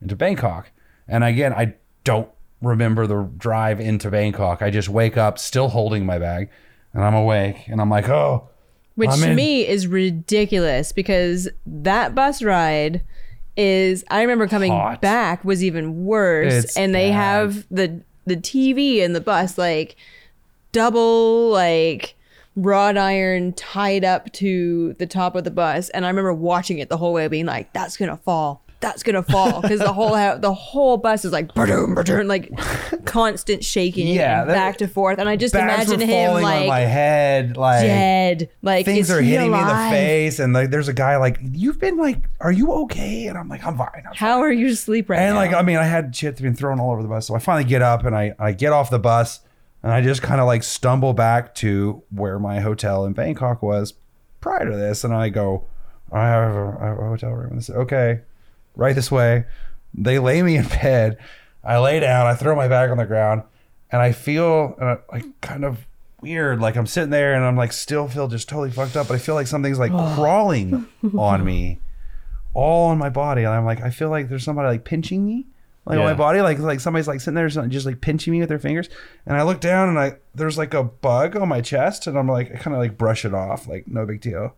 into 0.02 0.16
Bangkok. 0.16 0.72
And 1.08 1.24
again, 1.24 1.54
I 1.54 1.76
don't 2.04 2.30
remember 2.62 3.06
the 3.06 3.30
drive 3.38 3.80
into 3.80 4.10
Bangkok. 4.10 4.62
I 4.62 4.72
just 4.72 4.90
wake 4.90 5.16
up 5.16 5.38
still 5.38 5.70
holding 5.70 6.06
my 6.06 6.18
bag, 6.18 6.50
and 6.94 7.04
I'm 7.04 7.14
awake, 7.14 7.68
and 7.68 7.80
I'm 7.80 7.90
like, 7.90 8.10
oh, 8.10 8.50
Which 8.98 9.10
I'm 9.10 9.20
to 9.22 9.30
in- 9.30 9.36
me 9.36 9.66
is 9.66 9.88
ridiculous 9.88 10.92
because 10.92 11.48
that 11.66 12.14
bus 12.14 12.44
ride 12.44 13.02
is 13.56 14.04
I 14.10 14.22
remember 14.22 14.48
coming 14.48 14.72
Hot. 14.72 15.00
back 15.02 15.46
was 15.46 15.64
even 15.64 16.04
worse 16.06 16.54
It's 16.66 16.78
and 16.78 16.94
they 16.94 17.10
bad. 17.10 17.16
have 17.16 17.66
the 17.72 18.02
the 18.26 18.36
TV 18.36 18.98
in 18.98 19.14
the 19.14 19.22
bus 19.22 19.58
like 19.58 19.96
double 20.72 21.50
like 21.50 22.16
wrought 22.56 22.98
iron 22.98 23.54
tied 23.54 24.04
up 24.04 24.32
to 24.34 24.94
the 24.94 25.06
top 25.08 25.36
of 25.36 25.44
the 25.44 25.52
bus 25.52 25.90
and 25.90 26.06
I 26.06 26.10
remember 26.10 26.34
watching 26.34 26.80
it 26.80 26.90
the 26.90 26.98
whole 26.98 27.14
way 27.14 27.28
being 27.28 27.46
like 27.46 27.72
that's 27.74 27.98
going 27.98 28.10
to 28.10 28.18
fall 28.18 28.64
that's 28.80 29.02
gonna 29.02 29.24
fall 29.24 29.62
because 29.62 29.80
the 29.80 29.92
whole 29.92 30.12
the 30.38 30.54
whole 30.54 30.98
bus 30.98 31.26
is 31.26 31.32
like 31.32 31.54
ba-doom, 31.56 31.96
ba-doom, 31.96 32.28
like 32.28 32.52
constant 33.06 33.64
shaking 33.64 34.08
Yeah, 34.08 34.44
that- 34.46 34.54
back 34.54 34.78
to 34.78 34.88
forth 34.88 35.18
and 35.20 35.28
I 35.28 35.36
just 35.36 35.56
imagine 35.56 36.00
him 36.00 36.10
falling 36.30 36.46
on 36.46 36.68
my 36.68 36.80
head, 36.82 37.58
like 37.58 37.82
dead 37.82 38.50
like 38.62 38.86
things 38.86 39.10
are 39.10 39.22
hitting 39.22 39.52
me 39.52 39.60
in 39.60 39.68
the 39.68 39.74
face, 39.90 40.40
and 40.40 40.54
like 40.54 40.70
there's 40.70 40.88
a 40.88 40.94
guy 40.94 41.18
like, 41.18 41.40
you've 41.42 41.80
been 41.80 41.98
like, 41.98 42.24
are 42.40 42.52
you 42.52 42.72
okay? 42.84 43.28
And 43.28 43.38
I'm 43.38 43.50
like, 43.50 43.66
I'm 43.66 43.78
fine. 43.78 44.04
I'm 44.08 44.14
How 44.16 44.40
are 44.42 44.52
you 44.52 44.68
asleep 44.68 45.10
right 45.10 45.20
and 45.20 45.34
now? 45.34 45.40
like 45.42 45.54
I 45.54 45.62
mean, 45.64 45.78
I 45.78 45.84
had 45.86 46.16
shit 46.16 46.38
been 46.42 46.56
thrown 46.56 46.80
all 46.80 46.92
over 46.92 47.02
the 47.02 47.08
bus, 47.10 47.28
so 47.28 47.36
I 47.36 47.40
finally 47.40 47.64
get 47.68 47.82
up 47.82 48.06
and 48.06 48.16
I 48.16 48.34
I 48.38 48.52
get 48.52 48.74
off 48.74 48.90
the 48.90 49.00
bus 49.00 49.40
and 49.84 49.92
I 49.92 50.02
just 50.02 50.22
kind 50.22 50.40
of 50.42 50.48
like 50.48 50.64
stumble 50.64 51.14
back 51.14 51.56
to 51.56 52.04
where 52.12 52.38
my 52.40 52.60
hotel 52.60 53.06
in 53.06 53.14
Bangkok 53.14 53.62
was 53.64 53.94
prior 54.40 54.70
to 54.70 54.76
this, 54.78 55.04
and 55.04 55.14
I 55.14 55.30
go, 55.30 55.66
I 56.12 56.28
have 56.28 56.56
a, 56.56 56.78
I 56.82 56.86
have 56.88 57.00
a 57.00 57.04
hotel 57.04 57.32
room. 57.32 57.52
And 57.52 57.58
they 57.60 57.64
say, 57.64 57.74
okay, 57.74 58.22
right 58.78 58.96
this 58.96 59.12
way. 59.12 59.46
They 59.94 60.20
lay 60.20 60.42
me 60.42 60.56
in 60.58 60.68
bed. 60.68 61.18
I 61.64 61.80
lay 61.80 62.00
down. 62.00 62.26
I 62.28 62.36
throw 62.36 62.56
my 62.56 62.68
bag 62.68 62.90
on 62.90 62.98
the 62.98 63.06
ground, 63.06 63.44
and 63.92 64.02
I 64.02 64.14
feel 64.14 64.76
uh, 64.80 64.98
like 65.12 65.26
kind 65.42 65.66
of 65.66 65.86
weird. 66.22 66.62
Like 66.62 66.78
I'm 66.78 66.88
sitting 66.88 67.10
there 67.10 67.34
and 67.36 67.44
I'm 67.44 67.58
like 67.58 67.74
still 67.74 68.08
feel 68.08 68.28
just 68.28 68.48
totally 68.48 68.72
fucked 68.72 68.96
up, 68.96 69.10
but 69.10 69.16
I 69.16 69.18
feel 69.18 69.36
like 69.36 69.48
something's 69.48 69.80
like 69.80 69.92
crawling 69.92 70.88
on 71.18 71.44
me 71.44 71.80
all 72.54 72.88
on 72.88 72.98
my 72.98 73.10
body 73.10 73.44
and 73.44 73.54
i'm 73.54 73.66
like 73.66 73.82
i 73.82 73.92
feel 73.92 74.10
like 74.10 74.30
there's 74.30 74.44
somebody 74.44 74.68
like 74.68 74.84
pinching 74.84 75.24
me 75.24 75.46
like 75.88 76.00
on 76.00 76.04
my 76.04 76.14
body, 76.14 76.42
like 76.42 76.60
like 76.60 76.82
somebody's 76.82 77.08
like 77.08 77.22
sitting 77.22 77.36
there 77.36 77.48
just 77.48 77.86
like 77.86 78.02
pinching 78.02 78.34
me 78.34 78.42
with 78.42 78.50
their 78.50 78.60
fingers. 78.60 78.90
And 79.26 79.38
I 79.38 79.44
look 79.44 79.62
down 79.62 79.88
and 79.88 79.98
I 79.98 80.18
there's 80.36 80.58
like 80.58 80.74
a 80.74 80.84
bug 80.84 81.38
on 81.38 81.48
my 81.48 81.62
chest, 81.62 82.08
and 82.08 82.20
I'm 82.20 82.28
like 82.28 82.52
I 82.52 82.58
kind 82.58 82.76
of 82.76 82.82
like 82.82 82.98
brush 82.98 83.24
it 83.24 83.34
off, 83.34 83.68
like 83.68 83.88
no 83.88 84.06
big 84.06 84.20
deal. 84.20 84.54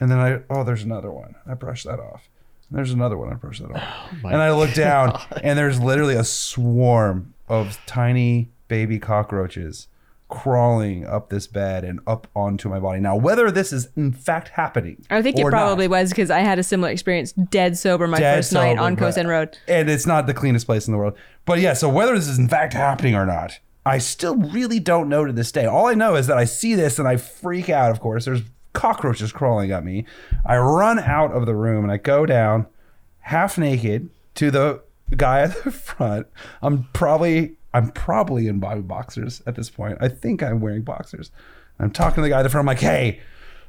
And 0.00 0.10
then 0.10 0.18
I 0.18 0.40
oh 0.50 0.64
there's 0.64 0.82
another 0.82 1.12
one. 1.12 1.36
I 1.46 1.54
brush 1.54 1.84
that 1.84 2.00
off. 2.00 2.28
And 2.72 2.78
there's 2.78 2.92
another 2.92 3.18
one. 3.18 3.30
I 3.30 3.34
brush 3.34 3.58
that 3.58 3.70
off. 3.70 3.84
and 4.24 4.36
I 4.36 4.50
look 4.52 4.72
down, 4.72 5.20
and 5.42 5.58
there's 5.58 5.78
literally 5.78 6.14
a 6.14 6.24
swarm 6.24 7.34
of 7.46 7.78
tiny 7.84 8.48
baby 8.68 8.98
cockroaches 8.98 9.88
crawling 10.30 11.04
up 11.04 11.28
this 11.28 11.46
bed 11.46 11.84
and 11.84 12.00
up 12.06 12.26
onto 12.34 12.66
my 12.70 12.80
body. 12.80 12.98
Now, 12.98 13.14
whether 13.14 13.50
this 13.50 13.70
is 13.74 13.88
in 13.94 14.12
fact 14.12 14.48
happening, 14.48 15.04
I 15.10 15.20
think 15.20 15.38
it 15.38 15.42
or 15.42 15.50
not, 15.50 15.58
probably 15.58 15.86
was 15.86 16.08
because 16.08 16.30
I 16.30 16.38
had 16.40 16.58
a 16.58 16.62
similar 16.62 16.90
experience, 16.90 17.32
dead 17.32 17.76
sober, 17.76 18.06
my 18.06 18.18
dead 18.18 18.36
first 18.36 18.54
night 18.54 18.78
on 18.78 18.96
Khao 18.96 19.12
San 19.12 19.26
Road. 19.26 19.58
and 19.68 19.90
it's 19.90 20.06
not 20.06 20.26
the 20.26 20.32
cleanest 20.32 20.64
place 20.64 20.88
in 20.88 20.92
the 20.92 20.98
world. 20.98 21.14
But 21.44 21.60
yeah, 21.60 21.74
so 21.74 21.90
whether 21.90 22.14
this 22.14 22.28
is 22.28 22.38
in 22.38 22.48
fact 22.48 22.72
happening 22.72 23.14
or 23.14 23.26
not, 23.26 23.58
I 23.84 23.98
still 23.98 24.36
really 24.36 24.80
don't 24.80 25.10
know 25.10 25.26
to 25.26 25.32
this 25.34 25.52
day. 25.52 25.66
All 25.66 25.86
I 25.86 25.92
know 25.94 26.14
is 26.14 26.28
that 26.28 26.38
I 26.38 26.44
see 26.44 26.74
this 26.74 26.98
and 26.98 27.06
I 27.06 27.18
freak 27.18 27.68
out. 27.68 27.90
Of 27.90 28.00
course, 28.00 28.24
there's 28.24 28.40
cockroaches 28.72 29.32
crawling 29.32 29.70
at 29.70 29.84
me. 29.84 30.04
I 30.44 30.56
run 30.58 30.98
out 30.98 31.32
of 31.32 31.46
the 31.46 31.54
room 31.54 31.84
and 31.84 31.92
I 31.92 31.96
go 31.96 32.26
down 32.26 32.66
half 33.20 33.58
naked 33.58 34.08
to 34.36 34.50
the 34.50 34.82
guy 35.16 35.40
at 35.40 35.62
the 35.64 35.70
front. 35.70 36.26
I'm 36.62 36.88
probably 36.92 37.56
I'm 37.74 37.90
probably 37.90 38.48
in 38.48 38.58
body 38.58 38.82
boxers 38.82 39.42
at 39.46 39.56
this 39.56 39.70
point. 39.70 39.98
I 40.00 40.08
think 40.08 40.42
I'm 40.42 40.60
wearing 40.60 40.82
boxers. 40.82 41.30
I'm 41.78 41.90
talking 41.90 42.16
to 42.16 42.22
the 42.22 42.28
guy 42.28 42.40
at 42.40 42.42
the 42.42 42.50
front. 42.50 42.64
I'm 42.64 42.66
like, 42.66 42.80
hey, 42.80 43.20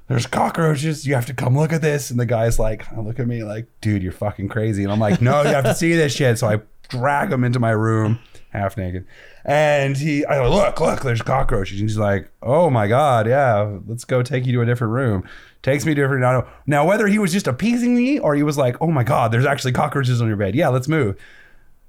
there's 0.07 0.27
cockroaches. 0.27 1.07
You 1.07 1.15
have 1.15 1.25
to 1.27 1.33
come 1.33 1.57
look 1.57 1.71
at 1.71 1.81
this. 1.81 2.11
And 2.11 2.19
the 2.19 2.25
guy's 2.25 2.59
like, 2.59 2.85
look 2.97 3.19
at 3.19 3.27
me 3.27 3.43
like, 3.43 3.67
dude, 3.81 4.03
you're 4.03 4.11
fucking 4.11 4.49
crazy. 4.49 4.83
And 4.83 4.91
I'm 4.91 4.99
like, 4.99 5.21
no, 5.21 5.41
you 5.43 5.49
have 5.49 5.63
to 5.63 5.75
see 5.75 5.93
this 5.93 6.13
shit. 6.13 6.37
So 6.37 6.47
I 6.49 6.59
drag 6.89 7.31
him 7.31 7.43
into 7.43 7.59
my 7.59 7.71
room, 7.71 8.19
half 8.53 8.77
naked. 8.77 9.05
And 9.43 9.97
he, 9.97 10.25
I 10.25 10.35
go, 10.35 10.49
look, 10.49 10.79
look, 10.79 11.01
there's 11.01 11.21
cockroaches. 11.21 11.79
And 11.79 11.89
he's 11.89 11.97
like, 11.97 12.31
oh 12.41 12.69
my 12.69 12.87
God, 12.87 13.27
yeah, 13.27 13.77
let's 13.85 14.05
go 14.05 14.21
take 14.21 14.45
you 14.45 14.53
to 14.53 14.61
a 14.61 14.65
different 14.65 14.93
room. 14.93 15.27
Takes 15.61 15.85
me 15.85 15.93
to 15.95 16.01
a 16.01 16.03
different, 16.03 16.21
now, 16.21 16.47
now 16.65 16.85
whether 16.85 17.07
he 17.07 17.19
was 17.19 17.33
just 17.33 17.47
appeasing 17.47 17.95
me 17.95 18.19
or 18.19 18.35
he 18.35 18.43
was 18.43 18.57
like, 18.57 18.77
oh 18.79 18.91
my 18.91 19.03
God, 19.03 19.31
there's 19.31 19.45
actually 19.45 19.71
cockroaches 19.73 20.21
on 20.21 20.27
your 20.27 20.37
bed. 20.37 20.55
Yeah, 20.55 20.69
let's 20.69 20.87
move. 20.87 21.17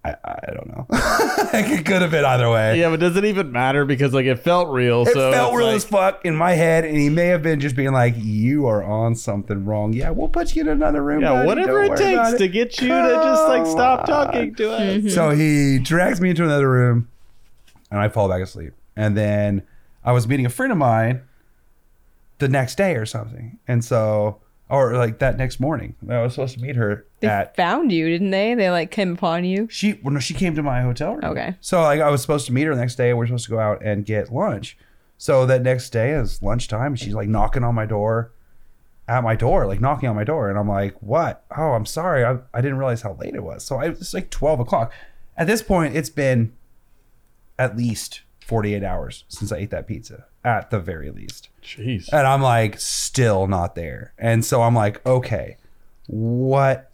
I, 0.05 0.17
I 0.23 0.53
don't 0.53 0.69
know. 0.69 0.87
it 0.90 1.87
could 1.87 2.03
have 2.03 2.11
been 2.11 2.27
either 2.27 2.51
way. 2.51 2.79
Yeah, 2.79 2.90
but 2.90 3.01
does 3.01 3.17
it 3.17 3.25
even 3.25 3.51
matter? 3.53 3.87
Because 3.87 4.12
like 4.12 4.27
it 4.27 4.37
felt 4.37 4.69
real. 4.69 5.03
It 5.03 5.14
so 5.14 5.33
felt 5.33 5.55
real 5.55 5.69
like- 5.69 5.77
as 5.77 5.85
fuck 5.85 6.25
in 6.27 6.37
my 6.37 6.53
head, 6.53 6.85
and 6.85 6.97
he 6.97 7.09
may 7.09 7.27
have 7.29 7.43
been 7.43 7.59
just 7.59 7.75
being 7.75 7.93
like, 7.93 8.14
"You 8.19 8.67
are 8.67 8.83
on 8.83 9.14
something 9.14 9.64
wrong." 9.64 9.95
Yeah, 9.95 10.11
we'll 10.11 10.29
put 10.29 10.55
you 10.55 10.61
in 10.61 10.69
another 10.69 11.03
room. 11.03 11.23
Yeah, 11.23 11.33
buddy. 11.33 11.47
whatever 11.47 11.67
Don't 11.69 11.85
it 11.85 11.88
worry 11.88 12.14
about 12.14 12.29
takes 12.29 12.38
to 12.38 12.49
get 12.49 12.81
you 12.83 12.88
to 12.88 13.21
just 13.25 13.49
like 13.49 13.67
stop 13.67 14.07
talking 14.07 14.55
to 14.57 14.73
us. 14.73 14.81
Mm-hmm. 14.81 15.09
So 15.09 15.31
he 15.31 15.79
drags 15.79 16.21
me 16.21 16.31
into 16.31 16.45
another 16.45 16.71
room, 16.71 17.09
and 17.90 17.99
I 17.99 18.09
fall 18.11 18.29
back 18.29 18.43
asleep. 18.43 18.75
And 18.97 19.17
then 19.17 19.62
I 20.05 20.12
was 20.12 20.29
meeting 20.29 20.45
a 20.45 20.51
friend 20.51 20.71
of 20.71 20.77
mine 20.77 21.23
the 22.38 22.49
next 22.49 22.77
day 22.77 22.95
or 22.97 23.07
something, 23.07 23.59
and 23.67 23.83
so 23.83 24.40
or 24.68 24.96
like 24.96 25.18
that 25.18 25.37
next 25.37 25.61
morning, 25.61 25.94
I 26.09 26.22
was 26.22 26.35
supposed 26.35 26.55
to 26.55 26.62
meet 26.62 26.77
her 26.77 27.07
They 27.20 27.29
at 27.29 27.55
found 27.55 27.92
you, 27.92 28.09
didn't 28.09 28.31
they? 28.31 28.55
They 28.55 28.70
like 28.70 28.90
came 28.90 29.12
upon 29.12 29.44
you. 29.44 29.68
She 29.70 30.00
well, 30.03 30.14
no, 30.14 30.20
she 30.20 30.35
came 30.35 30.55
to 30.55 30.62
my 30.62 30.83
hotel 30.83 31.14
room. 31.14 31.24
Okay. 31.24 31.57
So 31.61 31.83
like 31.83 32.00
I 32.00 32.11
was 32.11 32.22
supposed 32.22 32.46
to 32.46 32.53
meet 32.53 32.64
her 32.64 32.74
the 32.74 32.81
next 32.81 32.96
day. 32.96 33.12
We 33.12 33.24
are 33.24 33.27
supposed 33.27 33.44
to 33.44 33.50
go 33.50 33.59
out 33.59 33.83
and 33.85 34.05
get 34.05 34.33
lunch. 34.33 34.77
So 35.18 35.46
that 35.46 35.62
next 35.62 35.90
day 35.90 36.12
is 36.12 36.42
lunchtime. 36.42 36.96
She's 36.96 37.14
like 37.14 37.29
knocking 37.29 37.62
on 37.62 37.74
my 37.74 37.87
door, 37.87 38.33
at 39.07 39.22
my 39.22 39.37
door, 39.37 39.66
like 39.66 39.81
knocking 39.81 40.09
on 40.09 40.16
my 40.16 40.24
door, 40.24 40.48
and 40.48 40.59
I'm 40.59 40.68
like, 40.68 40.96
"What? 41.00 41.44
Oh, 41.57 41.72
I'm 41.72 41.87
sorry. 41.87 42.24
I, 42.24 42.38
I 42.53 42.61
didn't 42.61 42.79
realize 42.79 43.03
how 43.03 43.14
late 43.20 43.35
it 43.35 43.42
was." 43.42 43.64
So 43.64 43.77
I, 43.77 43.88
it's 43.88 44.14
like 44.14 44.31
twelve 44.31 44.61
o'clock. 44.61 44.92
At 45.37 45.46
this 45.46 45.62
point, 45.62 45.96
it's 45.96 46.11
been 46.11 46.55
at 47.59 47.77
least 47.77 48.22
forty 48.40 48.74
eight 48.74 48.83
hours 48.83 49.24
since 49.29 49.53
I 49.53 49.59
ate 49.59 49.70
that 49.70 49.87
pizza, 49.87 50.27
at 50.44 50.70
the 50.70 50.78
very 50.78 51.11
least. 51.11 51.48
Jeez. 51.62 52.09
And 52.12 52.26
I'm 52.26 52.42
like, 52.42 52.78
still 52.78 53.46
not 53.46 53.74
there. 53.74 54.12
And 54.18 54.44
so 54.44 54.62
I'm 54.62 54.74
like, 54.74 55.04
okay, 55.07 55.57
what 56.07 56.92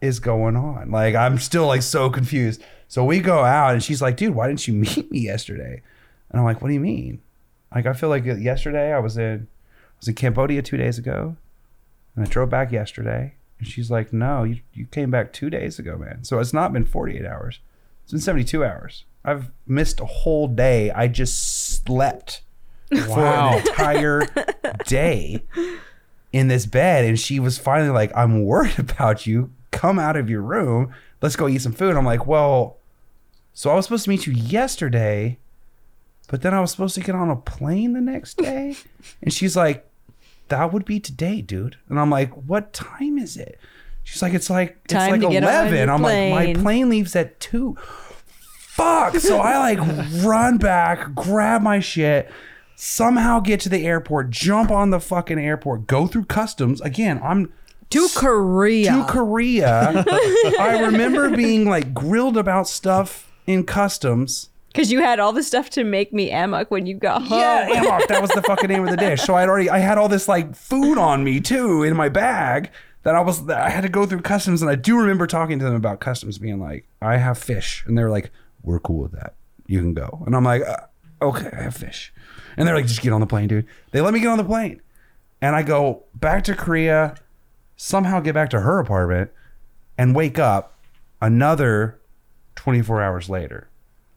is 0.00 0.18
going 0.18 0.56
on? 0.56 0.90
Like, 0.90 1.14
I'm 1.14 1.38
still 1.38 1.66
like 1.66 1.82
so 1.82 2.10
confused. 2.10 2.62
So 2.88 3.04
we 3.04 3.20
go 3.20 3.44
out 3.44 3.72
and 3.72 3.82
she's 3.82 4.02
like, 4.02 4.16
dude, 4.16 4.34
why 4.34 4.48
didn't 4.48 4.66
you 4.66 4.74
meet 4.74 5.10
me 5.10 5.20
yesterday? 5.20 5.82
And 6.30 6.40
I'm 6.40 6.44
like, 6.44 6.60
what 6.60 6.68
do 6.68 6.74
you 6.74 6.80
mean? 6.80 7.22
Like, 7.74 7.86
I 7.86 7.92
feel 7.92 8.08
like 8.08 8.24
yesterday 8.24 8.92
I 8.92 8.98
was 8.98 9.16
in, 9.16 9.46
I 9.46 9.96
was 10.00 10.08
in 10.08 10.14
Cambodia 10.14 10.62
two 10.62 10.76
days 10.76 10.98
ago 10.98 11.36
and 12.16 12.26
I 12.26 12.28
drove 12.28 12.50
back 12.50 12.72
yesterday. 12.72 13.34
And 13.60 13.68
she's 13.68 13.90
like, 13.90 14.12
no, 14.12 14.42
you, 14.42 14.60
you 14.72 14.86
came 14.86 15.10
back 15.10 15.32
two 15.32 15.50
days 15.50 15.78
ago, 15.78 15.96
man. 15.96 16.24
So 16.24 16.40
it's 16.40 16.52
not 16.52 16.72
been 16.72 16.84
48 16.84 17.24
hours. 17.24 17.60
It's 18.02 18.12
been 18.12 18.20
72 18.20 18.64
hours. 18.64 19.04
I've 19.24 19.50
missed 19.66 20.00
a 20.00 20.06
whole 20.06 20.48
day. 20.48 20.90
I 20.90 21.06
just 21.06 21.84
slept 21.84 22.42
for 23.06 23.24
an 23.24 23.58
entire 23.58 24.26
day 24.86 25.42
in 26.32 26.48
this 26.48 26.66
bed 26.66 27.04
and 27.04 27.18
she 27.18 27.40
was 27.40 27.58
finally 27.58 27.90
like 27.90 28.12
i'm 28.16 28.44
worried 28.44 28.78
about 28.78 29.26
you. 29.26 29.50
Come 29.72 29.98
out 29.98 30.16
of 30.16 30.28
your 30.28 30.42
room. 30.42 30.92
Let's 31.22 31.36
go 31.36 31.48
eat 31.48 31.62
some 31.62 31.72
food. 31.72 31.96
I'm 31.96 32.04
like 32.04 32.26
well 32.26 32.76
so 33.52 33.70
i 33.70 33.74
was 33.74 33.84
supposed 33.86 34.04
to 34.04 34.10
meet 34.10 34.26
you 34.26 34.32
yesterday 34.32 35.38
but 36.28 36.42
then 36.42 36.54
i 36.54 36.60
was 36.60 36.70
supposed 36.70 36.94
to 36.94 37.00
get 37.00 37.14
on 37.16 37.30
a 37.30 37.36
plane 37.36 37.92
the 37.92 38.00
next 38.00 38.36
day? 38.36 38.76
And 39.22 39.32
she's 39.32 39.56
like 39.56 39.86
that 40.48 40.72
would 40.72 40.84
be 40.84 40.98
today 41.00 41.40
dude. 41.42 41.76
And 41.88 41.98
i'm 41.98 42.10
like 42.10 42.32
what 42.32 42.72
time 42.72 43.18
is 43.18 43.36
it? 43.36 43.58
She's 44.04 44.22
like 44.22 44.34
it's 44.34 44.50
like 44.50 44.86
Time 44.88 45.14
it's 45.14 45.22
to 45.22 45.28
like 45.28 45.32
get 45.34 45.44
on 45.44 45.50
11 45.66 45.74
your 45.78 45.90
i'm 45.90 46.02
like 46.02 46.30
my 46.30 46.42
plane. 46.44 46.62
plane 46.62 46.88
leaves 46.90 47.14
at 47.16 47.38
2 47.40 47.76
fuck. 48.58 49.16
So 49.16 49.38
i 49.38 49.58
like 49.58 49.78
run 50.24 50.58
back 50.58 51.14
grab 51.14 51.62
my 51.62 51.80
shit 51.80 52.30
somehow 52.80 53.40
get 53.40 53.60
to 53.60 53.68
the 53.68 53.86
airport 53.86 54.30
jump 54.30 54.70
on 54.70 54.88
the 54.90 54.98
fucking 55.00 55.38
airport 55.38 55.86
go 55.86 56.06
through 56.06 56.24
customs 56.24 56.80
again 56.80 57.20
i'm 57.22 57.52
To 57.90 58.08
Korea. 58.14 58.90
to 58.92 59.04
korea 59.06 60.02
i 60.58 60.80
remember 60.82 61.28
being 61.36 61.68
like 61.68 61.92
grilled 61.92 62.36
about 62.38 62.66
stuff 62.68 63.30
in 63.46 63.64
customs 63.64 64.48
Because 64.68 64.90
you 64.90 65.00
had 65.00 65.20
all 65.20 65.32
the 65.34 65.42
stuff 65.42 65.68
to 65.70 65.84
make 65.84 66.12
me 66.14 66.30
amok 66.30 66.70
when 66.70 66.86
you 66.86 66.94
got 66.94 67.22
home. 67.22 67.38
yeah, 67.40 67.82
Amok, 67.82 68.06
that 68.08 68.22
was 68.22 68.30
the 68.30 68.42
fucking 68.42 68.68
name 68.68 68.84
of 68.84 68.90
the 68.90 68.96
dish. 68.96 69.20
So 69.22 69.34
I'd 69.34 69.48
already, 69.48 69.68
I 69.68 69.78
had 69.78 69.98
all 69.98 70.08
this 70.08 70.28
like 70.28 70.54
food 70.54 70.96
on 70.96 71.24
me 71.24 71.40
too 71.40 71.82
in 71.82 71.96
my 71.96 72.08
bag 72.08 72.70
that 73.02 73.16
I 73.16 73.20
was, 73.20 73.46
that 73.46 73.60
I 73.60 73.68
had 73.70 73.80
to 73.82 73.88
go 73.88 74.06
through 74.06 74.20
customs. 74.20 74.62
And 74.62 74.70
I 74.70 74.76
do 74.76 74.96
remember 74.96 75.26
talking 75.26 75.58
to 75.58 75.64
them 75.64 75.74
about 75.74 75.98
customs 75.98 76.38
being 76.38 76.60
like, 76.60 76.86
I 77.02 77.16
have 77.16 77.36
fish. 77.36 77.82
And 77.86 77.98
they 77.98 78.04
were 78.04 78.10
like, 78.10 78.30
we're 78.62 78.78
cool 78.78 79.02
with 79.02 79.12
that. 79.12 79.34
You 79.66 79.80
can 79.80 79.92
go. 79.94 80.22
And 80.24 80.36
I'm 80.36 80.44
like, 80.44 80.62
uh, 80.62 80.76
okay, 81.20 81.50
I 81.52 81.62
have 81.62 81.74
fish. 81.76 82.12
And 82.60 82.68
they're 82.68 82.74
like, 82.76 82.86
just 82.86 83.00
get 83.02 83.12
on 83.12 83.20
the 83.20 83.26
plane, 83.26 83.48
dude. 83.48 83.66
They 83.90 84.00
let 84.00 84.12
me 84.14 84.20
get 84.20 84.28
on 84.28 84.38
the 84.38 84.44
plane. 84.44 84.80
And 85.40 85.56
I 85.56 85.62
go 85.62 86.04
back 86.14 86.44
to 86.44 86.54
Korea, 86.54 87.16
somehow 87.76 88.20
get 88.20 88.34
back 88.34 88.50
to 88.50 88.60
her 88.60 88.78
apartment 88.78 89.30
and 89.96 90.14
wake 90.14 90.38
up 90.38 90.74
another 91.22 91.98
24 92.56 93.02
hours 93.02 93.30
later. 93.30 93.68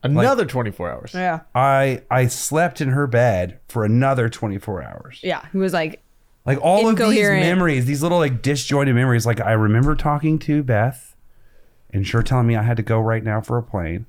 Another 0.03 0.45
24 0.45 0.91
hours. 0.91 1.13
Yeah. 1.13 1.41
I 1.56 2.01
I 2.12 2.27
slept 2.27 2.82
in 2.82 2.89
her 2.89 3.08
bed 3.08 3.60
for 3.69 3.86
another 3.86 4.27
24 4.27 4.84
hours. 4.84 5.21
Yeah. 5.23 5.45
He 5.53 5.58
was 5.58 5.71
like, 5.71 6.01
Like 6.45 6.60
all 6.62 6.89
of 6.89 6.97
these 6.97 7.08
Incoherent. 7.08 7.41
memories, 7.41 7.86
these 7.86 8.03
little 8.03 8.17
like 8.17 8.41
disjointed 8.41 8.93
memories. 8.95 9.25
Like 9.25 9.39
I 9.39 9.53
remember 9.53 9.95
talking 9.95 10.38
to 10.39 10.62
Beth 10.62 11.15
and 11.93 12.06
sure 12.06 12.21
telling 12.21 12.47
me 12.47 12.58
I 12.58 12.63
had 12.63 12.75
to 12.75 12.84
go 12.84 12.99
right 12.99 13.23
now 13.23 13.39
for 13.39 13.58
a 13.58 13.63
plane. 13.63 14.06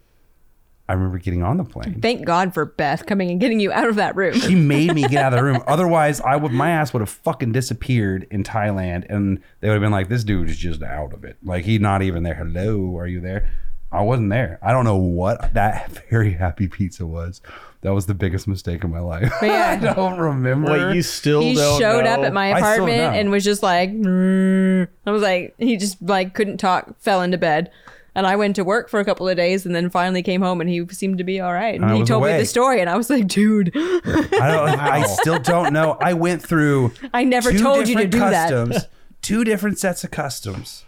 I 0.87 0.92
remember 0.92 1.18
getting 1.18 1.42
on 1.42 1.57
the 1.57 1.64
plane. 1.64 2.01
thank 2.03 2.27
God 2.27 2.53
for 2.53 2.66
Beth 2.66 3.07
coming 3.07 3.31
and 3.31 3.40
getting 3.40 3.59
you 3.59 3.73
out 3.73 3.88
of 3.88 3.97
that 3.97 4.14
room. 4.16 4.35
She 4.35 4.55
made 4.55 4.94
me 4.94 5.09
get 5.09 5.25
out 5.25 5.33
of 5.33 5.38
the 5.38 5.44
room. 5.44 5.62
Otherwise, 5.66 6.20
I 6.20 6.37
would 6.37 6.53
my 6.53 6.70
ass 6.70 6.92
would 6.92 7.01
have 7.01 7.09
fucking 7.09 7.53
disappeared 7.53 8.27
in 8.31 8.44
Thailand 8.44 9.07
and 9.09 9.40
they 9.61 9.68
would 9.68 9.75
have 9.75 9.83
been 9.83 9.92
like, 9.92 10.09
This 10.09 10.25
dude 10.25 10.51
is 10.51 10.59
just 10.59 10.83
out 10.83 11.14
of 11.14 11.25
it. 11.25 11.38
Like 11.42 11.64
he's 11.64 11.81
not 11.81 12.03
even 12.03 12.23
there. 12.23 12.35
Hello, 12.35 12.99
are 12.99 13.07
you 13.07 13.20
there? 13.20 13.51
I 13.90 14.03
wasn't 14.03 14.31
there. 14.31 14.59
I 14.61 14.73
don't 14.73 14.85
know 14.85 14.97
what 14.97 15.55
that 15.55 15.90
very 16.11 16.33
happy 16.33 16.68
pizza 16.68 17.07
was. 17.07 17.40
That 17.83 17.94
was 17.94 18.07
the 18.07 18.14
biggest 18.14 18.49
mistake 18.49 18.83
of 18.83 18.90
my 18.90 18.99
life. 18.99 19.33
Yeah. 19.40 19.79
I 19.81 19.94
don't 19.94 20.18
remember. 20.18 20.73
Wait, 20.73 20.97
you 20.97 21.03
still 21.03 21.40
he 21.40 21.55
don't 21.55 21.81
showed 21.81 22.05
up 22.05 22.20
at 22.20 22.33
my 22.33 22.49
apartment 22.49 23.14
and 23.14 23.31
was 23.31 23.44
just 23.44 23.62
like 23.62 23.90
"Mm." 23.90 24.88
i 25.07 25.11
was 25.11 25.23
like 25.23 25.55
he 25.59 25.77
just 25.77 26.03
like 26.03 26.35
couldn't 26.35 26.59
talk 26.59 26.99
fell 27.01 27.23
into 27.23 27.38
bed 27.38 27.70
and 28.14 28.27
i 28.27 28.37
went 28.37 28.57
to 28.57 28.64
work 28.64 28.88
for 28.88 29.00
a 29.00 29.05
couple 29.05 29.29
of 29.29 29.37
days 29.37 29.66
and 29.66 29.74
then 29.74 29.90
finally 29.90 30.22
came 30.22 30.40
home 30.42 30.61
and 30.61 30.70
he 30.70 30.87
seemed 30.88 31.18
to 31.18 31.24
be 31.24 31.40
all 31.40 31.53
right 31.53 31.74
and 31.74 31.85
I 31.85 31.94
he 31.94 32.00
was 32.00 32.09
told 32.09 32.24
me 32.24 32.37
the 32.37 32.46
story 32.46 32.81
and 32.81 32.88
i 32.90 32.96
was 32.96 33.11
like 33.11 33.27
dude 33.27 33.72
I 33.74 34.50
don't. 34.50 34.68
I 34.81 35.07
still 35.07 35.38
don't 35.38 35.72
know. 35.72 35.96
I 36.00 36.14
went 36.14 36.42
through. 36.42 36.92
I 37.12 37.24
never 37.24 37.50
two 37.53 37.59
told 37.59 37.88
you 37.88 37.96
to 37.96 38.07
different 38.07 38.12
do 38.12 38.18
that. 38.18 38.50
customs, 38.50 38.87
two 39.22 39.44
different 39.44 39.79
sets 39.79 40.05
of 40.05 40.11
customs. 40.11 40.85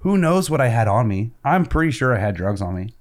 Who 0.00 0.18
knows 0.18 0.50
what 0.50 0.60
I 0.60 0.68
had 0.68 0.88
on 0.88 1.08
me? 1.08 1.30
I'm 1.44 1.64
pretty 1.64 1.92
sure 1.92 2.14
I 2.14 2.18
had 2.18 2.34
drugs 2.34 2.60
on 2.60 2.74
me. 2.74 2.94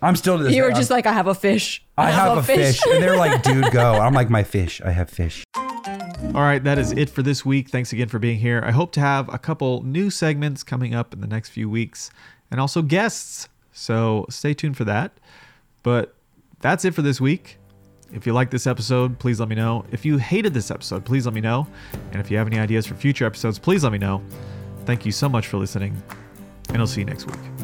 I'm 0.00 0.16
still. 0.16 0.38
This 0.38 0.54
you 0.54 0.62
were 0.62 0.70
just 0.70 0.90
I'm- 0.90 0.98
like 0.98 1.06
i 1.06 1.12
have 1.12 1.26
a 1.26 1.34
fish 1.34 1.84
I 1.98 2.10
have 2.10 2.38
a 2.38 2.42
fish. 2.42 2.78
and 2.86 3.02
they're 3.02 3.16
like, 3.16 3.42
dude, 3.42 3.70
go. 3.72 3.92
I'm 4.00 4.14
like, 4.14 4.30
my 4.30 4.44
fish. 4.44 4.80
I 4.82 4.90
have 4.90 5.10
fish. 5.10 5.44
All 5.56 6.42
right, 6.42 6.62
that 6.64 6.78
is 6.78 6.92
it 6.92 7.08
for 7.10 7.22
this 7.22 7.44
week. 7.44 7.70
Thanks 7.70 7.92
again 7.92 8.08
for 8.08 8.18
being 8.18 8.38
here. 8.38 8.62
I 8.64 8.70
hope 8.70 8.92
to 8.92 9.00
have 9.00 9.32
a 9.32 9.38
couple 9.38 9.82
new 9.82 10.10
segments 10.10 10.62
coming 10.62 10.94
up 10.94 11.12
in 11.14 11.20
the 11.20 11.26
next 11.26 11.50
few 11.50 11.68
weeks 11.70 12.10
and 12.50 12.60
also 12.60 12.82
guests. 12.82 13.48
So 13.72 14.26
stay 14.30 14.54
tuned 14.54 14.76
for 14.76 14.84
that. 14.84 15.12
But 15.82 16.14
that's 16.60 16.84
it 16.84 16.94
for 16.94 17.02
this 17.02 17.20
week. 17.20 17.58
If 18.12 18.26
you 18.26 18.32
like 18.32 18.50
this 18.50 18.66
episode, 18.66 19.18
please 19.18 19.40
let 19.40 19.48
me 19.48 19.56
know. 19.56 19.84
If 19.90 20.04
you 20.04 20.16
hated 20.16 20.54
this 20.54 20.70
episode, 20.70 21.04
please 21.04 21.26
let 21.26 21.34
me 21.34 21.40
know. 21.40 21.66
And 22.12 22.20
if 22.20 22.30
you 22.30 22.38
have 22.38 22.46
any 22.46 22.58
ideas 22.58 22.86
for 22.86 22.94
future 22.94 23.26
episodes, 23.26 23.58
please 23.58 23.82
let 23.82 23.92
me 23.92 23.98
know. 23.98 24.22
Thank 24.84 25.04
you 25.04 25.12
so 25.12 25.28
much 25.28 25.48
for 25.48 25.56
listening, 25.56 26.00
and 26.68 26.78
I'll 26.78 26.86
see 26.86 27.00
you 27.00 27.06
next 27.06 27.26
week. 27.26 27.55